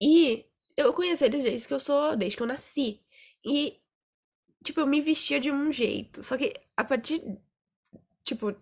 E 0.00 0.46
eu 0.76 0.92
conheci 0.92 1.24
eles 1.24 1.42
desde 1.44 1.68
que 1.68 1.74
eu 1.74 1.80
sou, 1.80 2.16
desde 2.16 2.36
que 2.36 2.42
eu 2.42 2.46
nasci. 2.46 3.00
E, 3.44 3.80
tipo, 4.64 4.80
eu 4.80 4.86
me 4.86 5.00
vestia 5.00 5.40
de 5.40 5.50
um 5.50 5.72
jeito. 5.72 6.22
Só 6.22 6.36
que 6.36 6.52
a 6.76 6.84
partir, 6.84 7.22
tipo, 8.24 8.54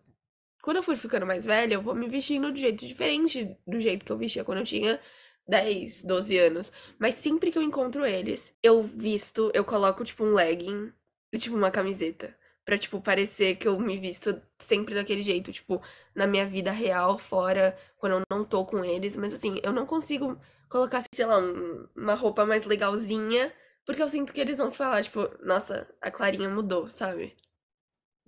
quando 0.62 0.78
eu 0.78 0.82
fui 0.82 0.96
ficando 0.96 1.26
mais 1.26 1.44
velha, 1.44 1.74
eu 1.74 1.82
vou 1.82 1.94
me 1.94 2.08
vestindo 2.08 2.52
de 2.52 2.60
jeito 2.60 2.86
diferente 2.86 3.56
do 3.66 3.80
jeito 3.80 4.04
que 4.04 4.12
eu 4.12 4.18
vestia 4.18 4.44
quando 4.44 4.58
eu 4.58 4.64
tinha 4.64 5.00
10, 5.48 6.02
12 6.04 6.38
anos. 6.38 6.72
Mas 6.98 7.16
sempre 7.16 7.50
que 7.50 7.58
eu 7.58 7.62
encontro 7.62 8.04
eles, 8.06 8.54
eu 8.62 8.82
visto, 8.82 9.50
eu 9.54 9.64
coloco, 9.64 10.04
tipo, 10.04 10.24
um 10.24 10.34
legging 10.34 10.92
e, 11.32 11.38
tipo, 11.38 11.56
uma 11.56 11.70
camiseta. 11.70 12.36
Pra, 12.66 12.78
tipo, 12.78 13.00
parecer 13.00 13.56
que 13.56 13.68
eu 13.68 13.78
me 13.80 13.98
visto 13.98 14.42
sempre 14.60 14.94
daquele 14.94 15.22
jeito, 15.22 15.52
tipo, 15.52 15.82
na 16.14 16.26
minha 16.26 16.46
vida 16.46 16.72
real, 16.72 17.18
fora, 17.18 17.78
quando 17.98 18.14
eu 18.14 18.22
não 18.30 18.44
tô 18.44 18.66
com 18.66 18.84
eles. 18.84 19.16
Mas, 19.16 19.32
assim, 19.34 19.60
eu 19.64 19.72
não 19.72 19.86
consigo 19.86 20.40
colocar, 20.68 21.02
sei 21.14 21.26
lá, 21.26 21.38
um, 21.38 21.88
uma 21.96 22.14
roupa 22.14 22.46
mais 22.46 22.66
legalzinha, 22.66 23.54
porque 23.86 24.02
eu 24.02 24.08
sinto 24.10 24.32
que 24.34 24.40
eles 24.42 24.58
vão 24.58 24.70
falar, 24.72 25.02
tipo, 25.04 25.20
nossa, 25.44 25.88
a 26.02 26.10
Clarinha 26.10 26.50
mudou, 26.50 26.88
sabe? 26.88 27.36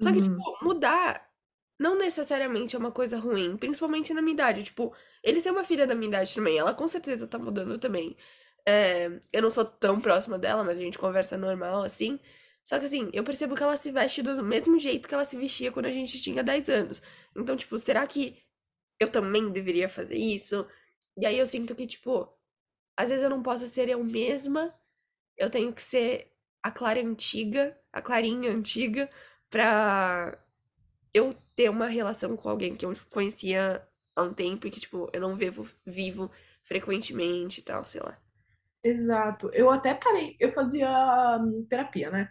Só 0.03 0.13
que, 0.13 0.21
Uhum. 0.21 0.23
tipo, 0.23 0.59
mudar 0.65 1.29
não 1.79 1.97
necessariamente 1.97 2.77
é 2.77 2.79
uma 2.79 2.93
coisa 2.93 3.19
ruim, 3.19 3.57
principalmente 3.57 4.13
na 4.15 4.23
minha 4.23 4.35
idade. 4.35 4.65
Tipo, 4.65 4.95
eles 5.23 5.43
têm 5.45 5.53
uma 5.53 5.65
filha 5.65 5.87
da 5.87 5.95
minha 5.95 6.09
idade 6.09 6.35
também, 6.35 6.59
ela 6.59 6.75
com 6.75 6.89
certeza 6.89 7.27
tá 7.29 7.39
mudando 7.39 7.79
também. 7.79 8.17
É, 8.67 9.09
eu 9.33 9.43
não 9.43 9.51
sou 9.51 9.65
tão 9.65 10.01
próxima 10.01 10.39
dela, 10.39 10.65
mas 10.65 10.77
a 10.79 10.81
gente 10.83 10.99
conversa 10.99 11.37
normal, 11.39 11.83
assim. 11.85 12.21
Só 12.69 12.79
que 12.79 12.85
assim, 12.85 13.09
eu 13.15 13.25
percebo 13.25 13.55
que 13.57 13.63
ela 13.63 13.79
se 13.79 13.91
veste 13.91 14.23
do 14.23 14.45
mesmo 14.45 14.79
jeito 14.79 15.09
que 15.09 15.15
ela 15.15 15.25
se 15.25 15.39
vestia 15.39 15.73
quando 15.73 15.87
a 15.87 15.91
gente 15.93 16.21
tinha 16.21 16.45
10 16.45 16.69
anos. 16.69 17.01
Então, 17.35 17.57
tipo, 17.57 17.79
será 17.79 18.07
que 18.07 18.37
eu 19.01 19.11
também 19.11 19.51
deveria 19.53 19.89
fazer 19.89 20.17
isso? 20.19 20.67
E 21.17 21.27
aí 21.27 21.39
eu 21.39 21.47
sinto 21.47 21.75
que, 21.75 21.87
tipo, 21.87 22.29
às 22.97 23.09
vezes 23.11 23.25
eu 23.25 23.31
não 23.31 23.43
posso 23.43 23.67
ser 23.69 23.89
eu 23.89 24.05
mesma, 24.05 24.75
eu 25.37 25.51
tenho 25.51 25.73
que 25.73 25.83
ser 25.83 26.33
a 26.63 26.71
Clara 26.71 27.01
antiga, 27.01 27.79
a 27.93 28.03
Clarinha 28.03 28.51
antiga, 28.53 29.09
pra 29.51 30.39
eu 31.15 31.35
ter 31.57 31.71
uma 31.71 31.87
relação 31.89 32.37
com 32.37 32.49
alguém 32.49 32.77
que 32.77 32.85
eu 32.87 32.95
conhecia 33.11 33.87
há 34.17 34.23
um 34.23 34.35
tempo 34.35 34.67
e 34.67 34.71
que, 34.71 34.81
tipo, 34.81 35.11
eu 35.13 35.21
não 35.23 35.37
vivo, 35.37 35.69
vivo 35.87 36.31
frequentemente 36.65 37.61
e 37.61 37.65
tal, 37.65 37.85
sei 37.87 38.03
lá. 38.03 38.19
Exato. 38.83 39.51
Eu 39.53 39.71
até 39.71 39.95
parei, 39.95 40.37
eu 40.41 40.53
fazia 40.53 40.89
hum, 41.41 41.67
terapia, 41.69 42.11
né? 42.11 42.29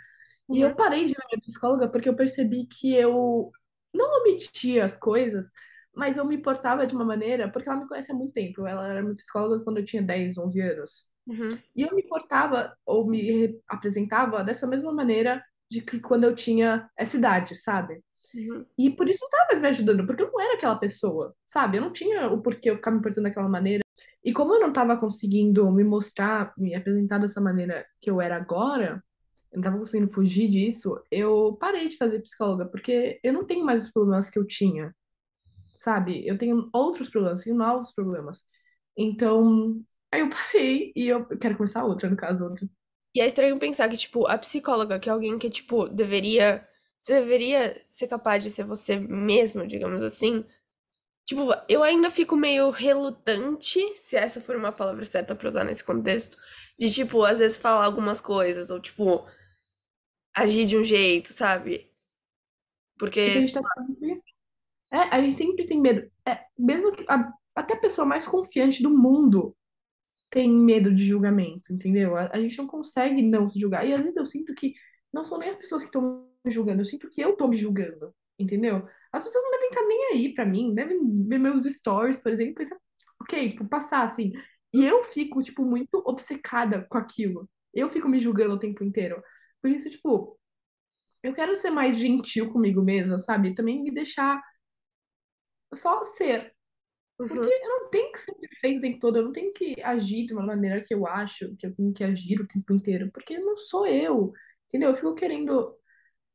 E 0.52 0.62
eu 0.62 0.72
Uhum, 0.72 0.76
parei 0.76 1.06
de 1.06 1.12
ir 1.14 1.18
na 1.20 1.26
minha 1.32 1.42
psicóloga 1.42 1.90
porque 1.90 2.10
eu 2.10 2.16
percebi 2.16 2.66
que 2.68 2.94
eu 2.96 3.52
não 3.94 4.22
omitia 4.22 4.86
as 4.86 4.98
coisas, 4.98 5.52
mas 5.96 6.18
eu 6.18 6.26
me 6.26 6.38
portava 6.42 6.86
de 6.88 6.96
uma 6.96 7.06
maneira, 7.06 7.52
porque 7.52 7.70
ela 7.70 7.80
me 7.80 7.88
conhece 7.88 8.12
há 8.12 8.16
muito 8.16 8.34
tempo. 8.34 8.66
Ela 8.68 8.88
era 8.88 9.02
minha 9.04 9.16
psicóloga 9.16 9.64
quando 9.64 9.78
eu 9.80 9.86
tinha 9.86 10.02
10, 10.02 10.38
11 10.38 10.62
anos. 10.62 11.06
uhum, 11.28 11.64
E 11.76 11.84
eu 11.84 11.96
me 11.96 12.04
portava 12.08 12.76
ou 12.86 13.08
me 13.08 13.22
re- 13.32 13.62
apresentava 13.68 14.44
dessa 14.44 14.68
mesma 14.68 14.94
maneira 14.94 15.44
de 15.70 15.82
que 15.82 16.00
quando 16.00 16.26
eu 16.26 16.36
tinha 16.36 16.90
essa 16.98 17.18
idade, 17.18 17.56
sabe? 17.56 18.04
uhum. 18.34 18.66
E 18.78 18.90
por 18.92 19.10
isso 19.10 19.20
não 19.24 19.30
tava 19.30 19.46
mais 19.52 19.62
me 19.62 19.68
ajudando, 19.70 20.06
porque 20.06 20.24
eu 20.24 20.32
não 20.32 20.40
era 20.42 20.54
aquela 20.56 20.76
pessoa, 20.78 21.36
sabe? 21.46 21.78
Eu 21.78 21.82
não 21.82 21.92
tinha 21.94 22.28
o 22.32 22.42
porquê 22.42 22.70
eu 22.70 22.76
ficar 22.76 22.92
me 22.92 23.02
portando 23.02 23.28
daquela 23.28 23.50
maneira. 23.50 23.84
E 24.24 24.32
como 24.34 24.54
eu 24.56 24.60
não 24.60 24.72
tava 24.74 24.98
conseguindo 24.98 25.72
me 25.72 25.84
mostrar, 25.84 26.54
me 26.58 26.76
apresentar 26.76 27.18
dessa 27.20 27.42
maneira 27.42 27.86
que 28.02 28.10
eu 28.12 28.22
era 28.22 28.36
agora, 28.36 29.04
eu 29.52 29.58
não 29.58 29.64
tava 29.64 29.78
conseguindo 29.78 30.12
fugir 30.12 30.50
disso, 30.50 31.02
eu 31.12 31.58
parei 31.60 31.88
de 31.88 31.98
fazer 31.98 32.22
psicóloga, 32.22 32.66
porque 32.68 33.20
eu 33.24 33.34
não 33.34 33.46
tenho 33.46 33.66
mais 33.66 33.86
os 33.86 33.92
problemas 33.92 34.30
que 34.30 34.40
eu 34.40 34.46
tinha, 34.46 34.96
sabe? 35.76 36.26
Eu 36.28 36.38
tenho 36.38 36.70
outros 36.74 37.10
problemas, 37.10 37.44
tenho 37.44 37.56
novos 37.56 37.92
problemas. 37.92 38.46
Então, 38.98 39.82
aí 40.12 40.22
eu 40.22 40.30
parei 40.30 40.92
e 40.96 41.08
eu 41.08 41.26
quero 41.40 41.58
começar 41.58 41.86
outra, 41.86 42.10
no 42.10 42.18
caso, 42.18 42.44
outra. 42.46 42.68
E 43.16 43.22
é 43.22 43.28
estranho 43.28 43.58
pensar 43.58 43.90
que, 43.90 43.98
tipo, 43.98 44.28
a 44.28 44.38
psicóloga, 44.38 45.00
que 45.00 45.10
é 45.10 45.12
alguém 45.12 45.38
que, 45.40 45.50
tipo, 45.50 45.88
deveria. 45.88 46.68
Você 47.00 47.20
deveria 47.20 47.82
ser 47.90 48.08
capaz 48.08 48.44
de 48.44 48.52
ser 48.52 48.64
você 48.64 48.98
mesmo, 49.00 49.66
digamos 49.66 50.04
assim. 50.04 50.44
Tipo, 51.26 51.50
eu 51.68 51.84
ainda 51.84 52.10
fico 52.10 52.36
meio 52.36 52.70
relutante, 52.70 53.80
se 53.96 54.16
essa 54.16 54.40
for 54.40 54.56
uma 54.56 54.72
palavra 54.72 55.04
certa 55.06 55.36
pra 55.36 55.50
usar 55.50 55.64
nesse 55.66 55.84
contexto, 55.84 56.38
de, 56.80 56.92
tipo, 56.92 57.24
às 57.24 57.40
vezes 57.40 57.58
falar 57.58 57.86
algumas 57.86 58.22
coisas, 58.22 58.70
ou, 58.70 58.80
tipo, 58.80 59.26
agir 60.42 60.66
de 60.66 60.78
um 60.78 60.84
jeito, 60.84 61.34
sabe? 61.34 61.92
Porque 62.98 63.20
a 63.20 63.30
gente 63.30 63.54
tá 63.54 63.62
sempre. 63.62 64.22
É, 64.92 64.98
a 65.00 65.22
gente 65.22 65.34
sempre 65.36 65.68
tem 65.68 65.82
medo. 65.82 66.10
É, 66.28 66.46
mesmo 66.58 66.94
que 66.94 67.06
a- 67.10 67.34
até 67.56 67.74
a 67.76 67.80
pessoa 67.82 68.06
mais 68.08 68.28
confiante 68.28 68.84
do 68.84 68.90
mundo 68.92 69.56
tem 70.30 70.50
medo 70.52 70.94
de 70.94 71.06
julgamento, 71.06 71.74
entendeu? 71.74 72.16
A, 72.18 72.30
a 72.34 72.40
gente 72.42 72.58
não 72.58 72.68
consegue 72.68 73.22
não 73.22 73.48
se 73.48 73.60
julgar. 73.60 73.88
E 73.88 73.94
às 73.94 74.02
vezes 74.04 74.18
eu 74.18 74.26
sinto 74.26 74.54
que 74.56 74.74
não 75.14 75.24
são 75.24 75.40
nem 75.40 75.50
as 75.50 75.56
pessoas 75.56 75.84
que 75.84 75.88
estão 75.90 76.28
me 76.46 76.52
julgando, 76.52 76.82
eu 76.82 76.86
sinto 76.86 77.10
que 77.12 77.22
eu 77.22 77.36
tô 77.38 77.48
me 77.48 77.58
julgando, 77.58 78.14
entendeu? 78.40 78.88
As 79.12 79.24
pessoas 79.24 79.44
não 79.44 79.52
devem 79.52 79.70
estar 79.70 79.84
nem 79.88 80.06
aí 80.14 80.34
pra 80.36 80.46
mim, 80.46 80.74
devem 80.76 81.16
ver 81.28 81.40
meus 81.40 81.64
stories, 81.66 82.18
por 82.20 82.32
exemplo, 82.32 82.52
e 82.54 82.56
pensar, 82.56 82.78
ok, 83.22 83.52
tipo, 83.52 83.68
passar 83.68 84.04
assim. 84.06 84.34
E 84.74 84.86
eu 84.86 85.04
fico, 85.04 85.42
tipo, 85.44 85.64
muito 85.66 86.04
obcecada 86.06 86.86
com 86.90 86.98
aquilo. 86.98 87.50
Eu 87.74 87.90
fico 87.90 88.10
me 88.10 88.20
julgando 88.20 88.56
o 88.56 88.60
tempo 88.60 88.84
inteiro. 88.84 89.22
Por 89.68 89.76
isso, 89.76 89.90
tipo, 89.90 90.40
eu 91.24 91.34
quero 91.34 91.54
ser 91.56 91.72
mais 91.72 92.00
gentil 92.00 92.50
comigo 92.50 92.82
mesma, 92.82 93.20
sabe? 93.20 93.54
Também 93.54 93.84
me 93.84 93.92
deixar 93.92 94.42
só 95.74 96.04
ser. 96.04 96.54
Porque 97.18 97.36
Uhum. 97.36 97.44
eu 97.46 97.70
não 97.70 97.90
tenho 97.90 98.12
que 98.12 98.20
ser 98.20 98.34
perfeito 98.36 98.78
o 98.80 98.82
tempo 98.82 99.00
todo, 99.00 99.18
eu 99.18 99.26
não 99.26 99.32
tenho 99.34 99.54
que 99.54 99.76
agir 99.84 100.26
de 100.26 100.34
uma 100.34 100.46
maneira 100.46 100.82
que 100.84 100.94
eu 100.94 101.08
acho 101.08 101.56
que 101.58 101.68
eu 101.68 101.76
tenho 101.76 101.94
que 101.94 102.04
agir 102.04 102.42
o 102.42 102.48
tempo 102.48 102.74
inteiro, 102.74 103.12
porque 103.12 103.40
não 103.40 103.58
sou 103.58 103.88
eu, 103.88 104.34
entendeu? 104.68 104.90
Eu 104.92 104.96
fico 104.96 105.16
querendo 105.16 105.76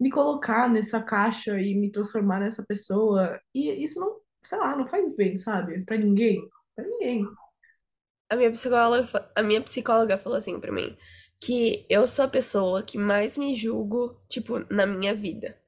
me 0.00 0.10
colocar 0.10 0.68
nessa 0.70 1.02
caixa 1.02 1.60
e 1.60 1.74
me 1.74 1.92
transformar 1.92 2.40
nessa 2.40 2.64
pessoa, 2.64 3.40
e 3.54 3.70
isso 3.84 4.00
não, 4.00 4.20
sei 4.44 4.58
lá, 4.58 4.76
não 4.76 4.88
faz 4.88 5.14
bem, 5.16 5.38
sabe? 5.38 5.84
Pra 5.84 5.96
ninguém, 5.96 6.48
pra 6.76 6.84
ninguém. 6.86 7.20
A 8.30 8.36
minha 8.36 8.50
psicóloga, 8.50 9.30
a 9.36 9.42
minha 9.42 9.60
psicóloga 9.62 10.18
falou 10.18 10.38
assim 10.38 10.58
pra 10.58 10.72
mim, 10.72 10.96
que 11.44 11.84
eu 11.88 12.06
sou 12.06 12.24
a 12.24 12.28
pessoa 12.28 12.82
que 12.82 12.96
mais 12.96 13.36
me 13.36 13.52
julgo, 13.52 14.16
tipo, 14.28 14.64
na 14.72 14.86
minha 14.86 15.12
vida. 15.12 15.58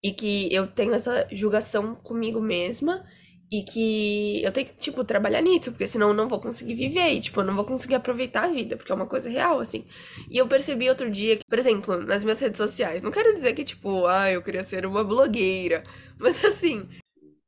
E 0.00 0.12
que 0.12 0.52
eu 0.54 0.66
tenho 0.66 0.94
essa 0.94 1.26
julgação 1.32 1.96
comigo 1.96 2.40
mesma 2.40 3.04
e 3.50 3.64
que 3.64 4.42
eu 4.44 4.52
tenho 4.52 4.68
que, 4.68 4.74
tipo, 4.74 5.04
trabalhar 5.04 5.42
nisso, 5.42 5.72
porque 5.72 5.88
senão 5.88 6.08
eu 6.08 6.14
não 6.14 6.28
vou 6.28 6.38
conseguir 6.38 6.74
viver 6.74 7.14
e, 7.14 7.20
tipo, 7.20 7.40
eu 7.40 7.44
não 7.44 7.54
vou 7.54 7.64
conseguir 7.64 7.96
aproveitar 7.96 8.44
a 8.44 8.48
vida, 8.48 8.76
porque 8.76 8.92
é 8.92 8.94
uma 8.94 9.06
coisa 9.06 9.28
real, 9.28 9.58
assim. 9.58 9.84
E 10.30 10.38
eu 10.38 10.46
percebi 10.46 10.88
outro 10.88 11.10
dia 11.10 11.36
que, 11.36 11.44
por 11.46 11.58
exemplo, 11.58 12.00
nas 12.04 12.22
minhas 12.22 12.40
redes 12.40 12.58
sociais, 12.58 13.02
não 13.02 13.10
quero 13.10 13.34
dizer 13.34 13.54
que, 13.54 13.64
tipo, 13.64 14.06
ah, 14.06 14.30
eu 14.30 14.40
queria 14.40 14.62
ser 14.62 14.86
uma 14.86 15.02
blogueira, 15.02 15.82
mas 16.18 16.44
assim, 16.44 16.88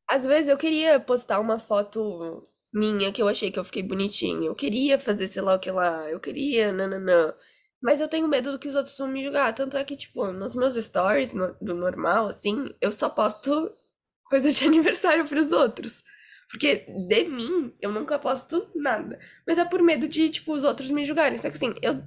às 0.08 0.26
vezes 0.26 0.49
eu 0.49 0.58
queria 0.58 0.99
postar 0.99 1.38
uma 1.40 1.58
foto 1.58 2.46
minha 2.75 3.12
que 3.12 3.23
eu 3.23 3.28
achei 3.28 3.50
que 3.50 3.59
eu 3.59 3.64
fiquei 3.64 3.83
bonitinha, 3.83 4.47
eu 4.49 4.54
queria 4.54 4.99
fazer 4.99 5.28
sei 5.28 5.43
lá 5.43 5.54
o 5.54 5.59
que 5.61 5.71
lá, 5.71 6.09
eu 6.11 6.21
queria, 6.21 6.73
nananã. 6.73 7.35
Mas 7.83 8.00
eu 8.00 8.09
tenho 8.09 8.26
medo 8.28 8.52
do 8.52 8.59
que 8.59 8.69
os 8.69 8.75
outros 8.75 8.97
vão 8.99 9.09
me 9.09 9.23
julgar. 9.23 9.54
Tanto 9.54 9.76
é 9.76 9.85
que, 9.85 9.97
tipo, 9.97 10.26
nos 10.33 10.54
meus 10.54 10.75
stories, 10.75 11.35
no- 11.35 11.54
do 11.61 11.75
normal, 11.75 12.28
assim, 12.28 12.71
eu 12.81 12.90
só 12.90 13.09
posto 13.11 13.71
coisa 14.25 14.50
de 14.50 14.64
aniversário 14.64 15.26
pros 15.28 15.52
outros. 15.52 16.02
Porque 16.50 16.87
de 17.09 17.25
mim, 17.25 17.75
eu 17.81 17.93
nunca 17.93 18.19
posto 18.19 18.71
nada. 18.75 19.19
Mas 19.47 19.59
é 19.59 19.64
por 19.64 19.83
medo 19.83 20.09
de, 20.09 20.31
tipo, 20.31 20.52
os 20.54 20.64
outros 20.64 20.90
me 20.90 21.04
julgarem. 21.04 21.38
Só 21.38 21.49
que 21.50 21.57
assim, 21.57 21.75
eu, 21.83 22.02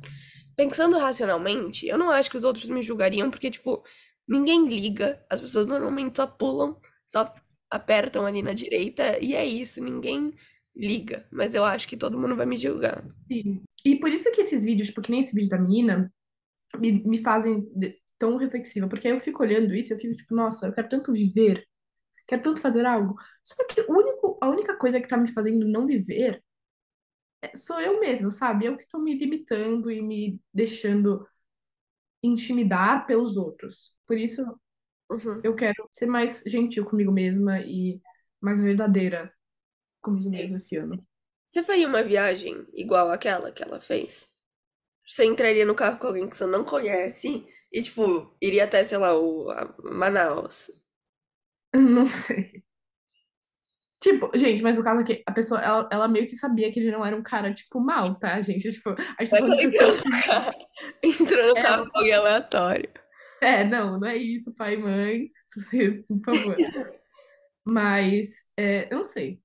pensando 0.56 0.98
racionalmente, 0.98 1.88
eu 1.88 1.98
não 1.98 2.10
acho 2.10 2.30
que 2.30 2.38
os 2.38 2.44
outros 2.44 2.66
me 2.70 2.82
julgariam, 2.84 3.30
porque, 3.30 3.50
tipo, 3.52 3.84
ninguém 4.28 4.68
liga. 4.68 5.24
As 5.30 5.40
pessoas 5.42 5.66
normalmente 5.66 6.18
só 6.18 6.28
pulam, 6.28 6.80
só 7.06 7.34
apertam 7.70 8.26
ali 8.26 8.42
na 8.42 8.54
direita, 8.54 9.20
e 9.24 9.36
é 9.36 9.46
isso, 9.46 9.82
ninguém 9.82 10.34
liga. 10.78 11.28
Mas 11.32 11.56
eu 11.56 11.64
acho 11.66 11.88
que 11.88 11.98
todo 11.98 12.20
mundo 12.20 12.36
vai 12.36 12.46
me 12.46 12.58
julgar. 12.58 13.04
Sim. 13.32 13.64
E 13.86 14.00
por 14.00 14.12
isso 14.12 14.32
que 14.32 14.42
esses 14.42 14.64
vídeos, 14.66 14.88
tipo, 14.88 15.02
que 15.02 15.12
nem 15.12 15.22
esse 15.22 15.36
vídeo 15.36 15.50
da 15.50 15.58
menina, 15.60 16.12
me, 16.80 17.04
me 17.06 17.22
fazem 17.24 17.68
tão 18.20 18.38
reflexiva, 18.38 18.88
porque 18.90 19.08
aí 19.08 19.14
eu 19.16 19.22
fico 19.22 19.44
olhando 19.44 19.76
isso 19.76 19.94
e 19.94 19.96
eu 19.96 20.00
fico 20.00 20.16
tipo, 20.16 20.36
nossa, 20.36 20.68
eu 20.68 20.74
quero 20.74 20.90
tanto 20.90 21.14
viver, 21.14 21.66
quero 22.28 22.44
tanto 22.44 22.62
fazer 22.62 22.86
algo. 22.86 23.16
Só 23.44 23.56
que 23.68 23.82
o 23.82 23.94
único, 23.94 24.40
a 24.42 24.50
única 24.50 24.78
coisa 24.78 25.02
que 25.02 25.08
tá 25.08 25.18
me 25.18 25.32
fazendo 25.34 25.68
não 25.68 25.88
viver 25.88 26.44
sou 27.56 27.80
eu 27.80 28.00
mesma, 28.00 28.32
sabe? 28.32 28.66
Eu 28.66 28.76
que 28.78 28.84
estou 28.84 29.02
me 29.02 29.14
limitando 29.18 29.92
e 29.92 30.02
me 30.02 30.40
deixando 30.54 31.28
intimidar 32.24 33.06
pelos 33.08 33.38
outros. 33.38 33.96
Por 34.08 34.18
isso, 34.18 34.44
Uhum. 35.10 35.42
eu 35.44 35.56
quero 35.56 35.90
ser 35.94 36.08
mais 36.08 36.44
gentil 36.48 36.86
comigo 36.86 37.12
mesma 37.12 37.62
e 37.62 38.02
mais 38.42 38.62
verdadeira 38.62 39.34
comigo 40.08 40.30
mesma 40.32 40.58
esse 40.58 40.78
ano. 40.78 41.06
Você 41.48 41.64
faria 41.64 41.88
uma 41.88 42.04
viagem 42.04 42.66
igual 42.74 43.12
aquela 43.12 43.52
que 43.52 43.64
ela 43.64 43.80
fez? 43.82 44.30
Você 45.06 45.26
entraria 45.26 45.66
no 45.66 45.76
carro 45.76 46.00
com 46.00 46.08
alguém 46.08 46.30
que 46.30 46.38
você 46.38 46.46
não 46.48 46.66
conhece 46.66 47.48
E, 47.72 47.82
tipo, 47.84 48.36
iria 48.42 48.66
até, 48.66 48.84
sei 48.86 48.98
lá, 49.00 49.16
o 49.20 49.48
Manaus. 49.84 50.72
Não 51.78 52.08
sei. 52.08 52.64
Tipo, 54.00 54.30
gente, 54.38 54.62
mas 54.62 54.78
no 54.78 54.84
caso 54.84 55.02
aqui, 55.02 55.24
a 55.26 55.32
pessoa, 55.32 55.60
ela, 55.60 55.90
ela 55.92 56.08
meio 56.08 56.28
que 56.28 56.36
sabia 56.36 56.72
que 56.72 56.80
ele 56.80 56.92
não 56.92 57.04
era 57.06 57.16
um 57.16 57.24
cara, 57.24 57.52
tipo, 57.54 57.80
mal, 57.80 58.18
tá, 58.20 58.40
gente? 58.42 58.72
Tipo, 58.72 58.92
a 58.92 59.24
gente 59.24 59.30
tá 59.32 59.38
falando 59.38 59.58
pessoa. 59.58 60.04
Entrou 61.04 61.48
no 61.48 61.56
É, 61.56 61.62
carro 61.62 61.88
com 61.90 61.98
alguém 62.00 62.14
aleatório. 62.14 62.90
É, 63.42 63.64
não, 63.64 64.00
não 64.00 64.08
é 64.08 64.18
isso, 64.18 64.54
pai 64.56 64.76
e 64.76 64.78
mãe. 64.78 65.32
Você, 65.56 66.04
por 66.08 66.22
favor. 66.24 66.64
Mas, 67.66 68.50
é, 68.58 68.92
eu 68.92 68.98
não 68.98 69.04
sei, 69.06 69.42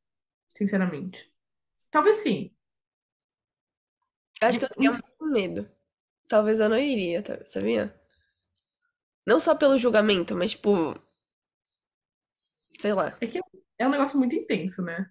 sinceramente. 0.56 1.32
Talvez 1.90 2.16
sim. 2.22 2.54
Eu 4.42 4.48
acho 4.48 4.58
que 4.58 4.64
eu 4.66 4.68
teria 4.68 4.90
muito 4.92 5.24
medo. 5.32 5.70
Talvez 6.28 6.60
eu 6.60 6.68
não 6.68 6.78
iria, 6.78 7.22
tá- 7.22 7.44
sabia? 7.46 7.94
Não 9.26 9.40
só 9.40 9.52
pelo 9.56 9.76
julgamento, 9.76 10.36
mas, 10.36 10.52
tipo, 10.52 10.94
sei 12.78 12.92
lá. 12.94 13.16
É 13.20 13.26
que 13.26 13.38
é 13.78 13.86
um 13.86 13.90
negócio 13.90 14.18
muito 14.18 14.34
intenso, 14.36 14.82
né? 14.82 15.06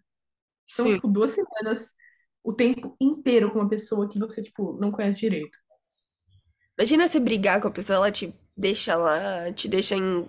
São, 0.72 0.86
Sim. 0.86 0.92
tipo, 0.92 1.08
duas 1.10 1.32
semanas, 1.32 1.96
o 2.44 2.54
tempo 2.54 2.96
inteiro 3.02 3.52
com 3.52 3.60
uma 3.60 3.70
pessoa 3.70 4.10
que 4.10 4.20
você, 4.20 4.44
tipo, 4.44 4.74
não 4.80 4.92
conhece 4.92 5.20
direito. 5.22 5.58
Imagina 6.78 7.08
você 7.08 7.20
brigar 7.20 7.62
com 7.62 7.68
a 7.68 7.72
pessoa, 7.72 7.98
ela 7.98 8.12
te 8.12 8.34
deixa 8.58 8.96
lá, 8.96 9.52
te 9.54 9.68
deixa 9.68 9.96
em 9.96 10.28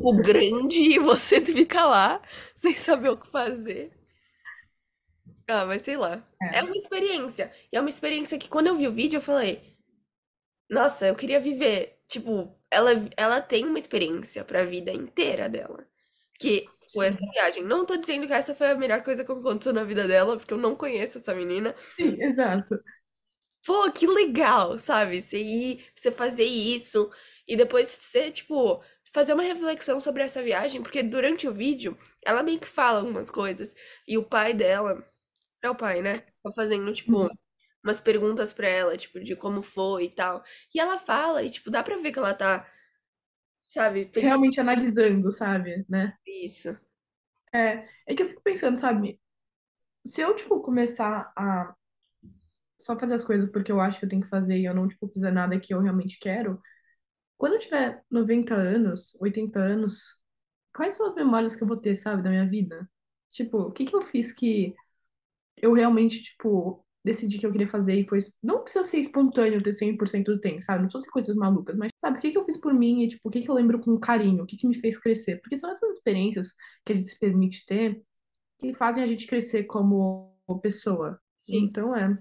o 0.00 0.14
grande 0.20 0.78
e 0.80 0.98
você 0.98 1.40
fica 1.44 1.84
lá 1.86 2.22
sem 2.56 2.74
saber 2.74 3.10
o 3.10 3.16
que 3.16 3.28
fazer. 3.30 3.92
Ah, 5.48 5.64
mas 5.66 5.82
sei 5.82 5.96
lá. 5.96 6.22
É 6.52 6.58
É, 6.58 6.62
uma 6.62 6.76
experiência. 6.76 7.52
E 7.72 7.76
é 7.76 7.80
uma 7.80 7.88
experiência 7.90 8.38
que 8.38 8.48
quando 8.48 8.68
eu 8.68 8.76
vi 8.76 8.86
o 8.88 8.92
vídeo 8.92 9.18
eu 9.18 9.22
falei, 9.22 9.76
nossa, 10.70 11.06
eu 11.06 11.14
queria 11.14 11.40
viver. 11.40 11.98
Tipo, 12.08 12.54
ela, 12.70 12.90
ela 13.16 13.40
tem 13.40 13.64
uma 13.66 13.78
experiência 13.78 14.44
pra 14.44 14.64
vida 14.64 14.92
inteira 14.92 15.48
dela. 15.48 15.86
Que 16.38 16.66
foi 16.92 17.06
essa 17.08 17.18
viagem. 17.32 17.64
Não 17.64 17.86
tô 17.86 17.96
dizendo 17.96 18.26
que 18.26 18.32
essa 18.32 18.54
foi 18.54 18.70
a 18.70 18.74
melhor 18.76 19.02
coisa 19.02 19.24
que 19.24 19.32
aconteceu 19.32 19.72
na 19.72 19.84
vida 19.84 20.06
dela, 20.06 20.36
porque 20.36 20.54
eu 20.54 20.58
não 20.58 20.76
conheço 20.76 21.18
essa 21.18 21.34
menina. 21.34 21.74
Sim, 21.98 22.16
exato. 22.22 22.78
Pô, 23.64 23.90
que 23.92 24.06
legal, 24.06 24.78
sabe? 24.78 25.20
Você 25.22 25.40
ir, 25.40 25.84
você 25.94 26.10
fazer 26.10 26.44
isso 26.44 27.10
e 27.46 27.56
depois 27.56 27.88
você, 27.88 28.30
tipo, 28.30 28.82
fazer 29.12 29.34
uma 29.34 29.42
reflexão 29.42 30.00
sobre 30.00 30.22
essa 30.22 30.42
viagem, 30.42 30.82
porque 30.82 31.02
durante 31.02 31.46
o 31.46 31.52
vídeo 31.52 31.96
ela 32.24 32.42
meio 32.42 32.58
que 32.58 32.66
fala 32.66 32.98
algumas 33.00 33.30
coisas 33.30 33.74
e 34.06 34.18
o 34.18 34.24
pai 34.24 34.52
dela, 34.52 35.06
é 35.62 35.70
o 35.70 35.76
pai, 35.76 36.02
né? 36.02 36.20
Tá 36.42 36.52
fazendo, 36.54 36.92
tipo, 36.92 37.28
Uhum. 37.28 37.38
umas 37.84 38.00
perguntas 38.00 38.52
pra 38.52 38.68
ela, 38.68 38.96
tipo, 38.96 39.20
de 39.22 39.36
como 39.36 39.62
foi 39.62 40.04
e 40.06 40.10
tal. 40.14 40.42
E 40.74 40.80
ela 40.80 40.98
fala 40.98 41.42
e, 41.42 41.50
tipo, 41.50 41.70
dá 41.70 41.82
pra 41.82 41.96
ver 41.98 42.12
que 42.12 42.18
ela 42.18 42.34
tá, 42.34 42.66
sabe, 43.68 44.06
pensando 44.06 44.46
Realmente 44.46 44.58
analisando, 44.58 45.30
sabe, 45.30 45.84
né? 45.88 46.16
nisso. 46.26 46.78
É, 47.54 47.86
é 48.06 48.14
que 48.14 48.22
eu 48.22 48.28
fico 48.28 48.42
pensando, 48.42 48.78
sabe? 48.78 49.20
Se 50.06 50.20
eu, 50.22 50.34
tipo, 50.36 50.60
começar 50.62 51.32
a 51.36 51.74
só 52.78 52.98
fazer 52.98 53.14
as 53.14 53.24
coisas 53.24 53.48
porque 53.50 53.70
eu 53.72 53.80
acho 53.80 53.98
que 53.98 54.04
eu 54.04 54.08
tenho 54.08 54.22
que 54.22 54.28
fazer 54.28 54.58
e 54.58 54.64
eu 54.64 54.74
não, 54.74 54.88
tipo, 54.88 55.08
fizer 55.08 55.30
nada 55.32 55.58
que 55.60 55.72
eu 55.74 55.80
realmente 55.80 56.18
quero, 56.18 56.60
quando 57.38 57.54
eu 57.54 57.60
tiver 57.60 58.04
90 58.10 58.54
anos, 58.54 59.16
80 59.20 59.60
anos, 59.60 60.20
quais 60.74 60.94
são 60.96 61.06
as 61.06 61.14
memórias 61.14 61.56
que 61.56 61.62
eu 61.64 61.68
vou 61.68 61.76
ter, 61.78 61.96
sabe, 61.96 62.22
da 62.22 62.30
minha 62.30 62.48
vida? 62.48 62.88
Tipo, 63.30 63.58
o 63.58 63.72
que 63.72 63.84
que 63.86 63.96
eu 63.96 64.02
fiz 64.02 64.32
que 64.32 64.74
eu 65.62 65.72
realmente, 65.72 66.22
tipo, 66.22 66.84
decidi 67.04 67.38
que 67.38 67.46
eu 67.46 67.52
queria 67.52 67.68
fazer 67.68 67.94
e 67.94 68.04
foi. 68.04 68.18
Não 68.42 68.62
precisa 68.62 68.84
ser 68.84 68.98
espontâneo 68.98 69.62
ter 69.62 69.72
100% 69.72 70.24
do 70.24 70.40
tempo, 70.40 70.60
sabe? 70.60 70.80
Não 70.80 70.88
precisa 70.88 71.06
ser 71.06 71.12
coisas 71.12 71.36
malucas, 71.36 71.76
mas, 71.76 71.90
sabe, 71.98 72.18
o 72.18 72.20
que 72.20 72.32
que 72.32 72.38
eu 72.38 72.44
fiz 72.44 72.60
por 72.60 72.74
mim 72.74 73.02
e, 73.02 73.08
tipo, 73.08 73.28
o 73.28 73.32
que 73.32 73.42
que 73.42 73.50
eu 73.50 73.54
lembro 73.54 73.78
com 73.80 73.98
carinho? 73.98 74.42
O 74.42 74.46
que 74.46 74.56
que 74.56 74.66
me 74.66 74.74
fez 74.74 74.98
crescer? 74.98 75.40
Porque 75.40 75.56
são 75.56 75.70
essas 75.70 75.96
experiências 75.96 76.54
que 76.84 76.92
a 76.92 76.96
gente 76.96 77.06
se 77.06 77.18
permite 77.18 77.64
ter 77.64 78.02
que 78.58 78.74
fazem 78.74 79.02
a 79.02 79.06
gente 79.06 79.26
crescer 79.26 79.64
como 79.64 80.36
pessoa. 80.62 81.18
Sim. 81.36 81.64
Então, 81.64 81.96
é. 81.96 82.12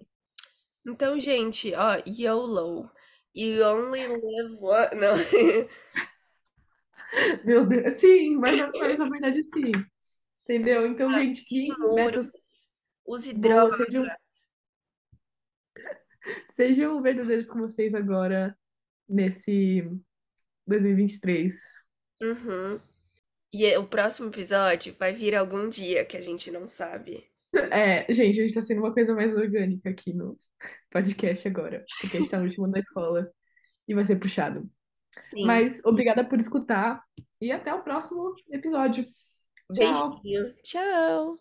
Então, 0.88 1.20
gente, 1.20 1.74
ó, 1.76 2.02
YOLO. 2.08 2.90
You 3.34 3.64
only 3.64 4.06
live 4.08 4.58
one. 4.60 4.90
Não. 5.00 5.16
Meu 7.46 7.66
Deus. 7.66 7.96
Sim, 7.96 8.36
mas, 8.38 8.58
mas 8.77 8.98
na 8.98 9.06
verdade, 9.06 9.42
sim. 9.44 9.72
Entendeu? 10.44 10.86
Então, 10.88 11.10
gente, 11.12 11.44
que 11.46 11.70
metas 11.94 12.32
use 13.07 13.33
boas 13.33 13.70
droga. 13.70 13.85
sejam, 13.85 14.05
sejam 16.55 17.01
verdadeiros 17.01 17.50
com 17.50 17.59
vocês 17.59 17.94
agora, 17.94 18.57
nesse 19.07 19.83
2023. 20.68 21.53
Uhum. 22.22 22.79
E 23.53 23.75
o 23.77 23.85
próximo 23.85 24.29
episódio 24.29 24.96
vai 24.98 25.11
vir 25.11 25.35
algum 25.35 25.70
dia 25.70 26.05
que 26.05 26.16
a 26.16 26.22
gente 26.22 26.50
não 26.51 26.68
sabe. 26.68 27.29
É, 27.70 28.05
gente, 28.11 28.40
a 28.40 28.44
gente 28.44 28.53
tá 28.53 28.61
sendo 28.61 28.79
uma 28.79 28.94
coisa 28.94 29.14
mais 29.14 29.35
orgânica 29.35 29.90
aqui 29.90 30.14
no 30.14 30.37
podcast 30.90 31.46
agora, 31.50 31.83
porque 32.00 32.16
a 32.16 32.20
gente 32.22 32.31
tá 32.31 32.37
no 32.37 32.46
último 32.46 32.72
da 32.72 32.79
escola 32.79 33.29
e 33.85 33.94
vai 33.94 34.05
ser 34.05 34.16
puxado. 34.16 34.70
Sim. 35.11 35.46
Mas 35.46 35.83
obrigada 35.83 36.24
por 36.24 36.40
escutar 36.40 37.03
e 37.42 37.51
até 37.51 37.74
o 37.74 37.83
próximo 37.83 38.33
episódio. 38.50 39.05
Tchau! 39.74 40.22
Beijinho. 40.22 40.55
Tchau. 40.64 41.40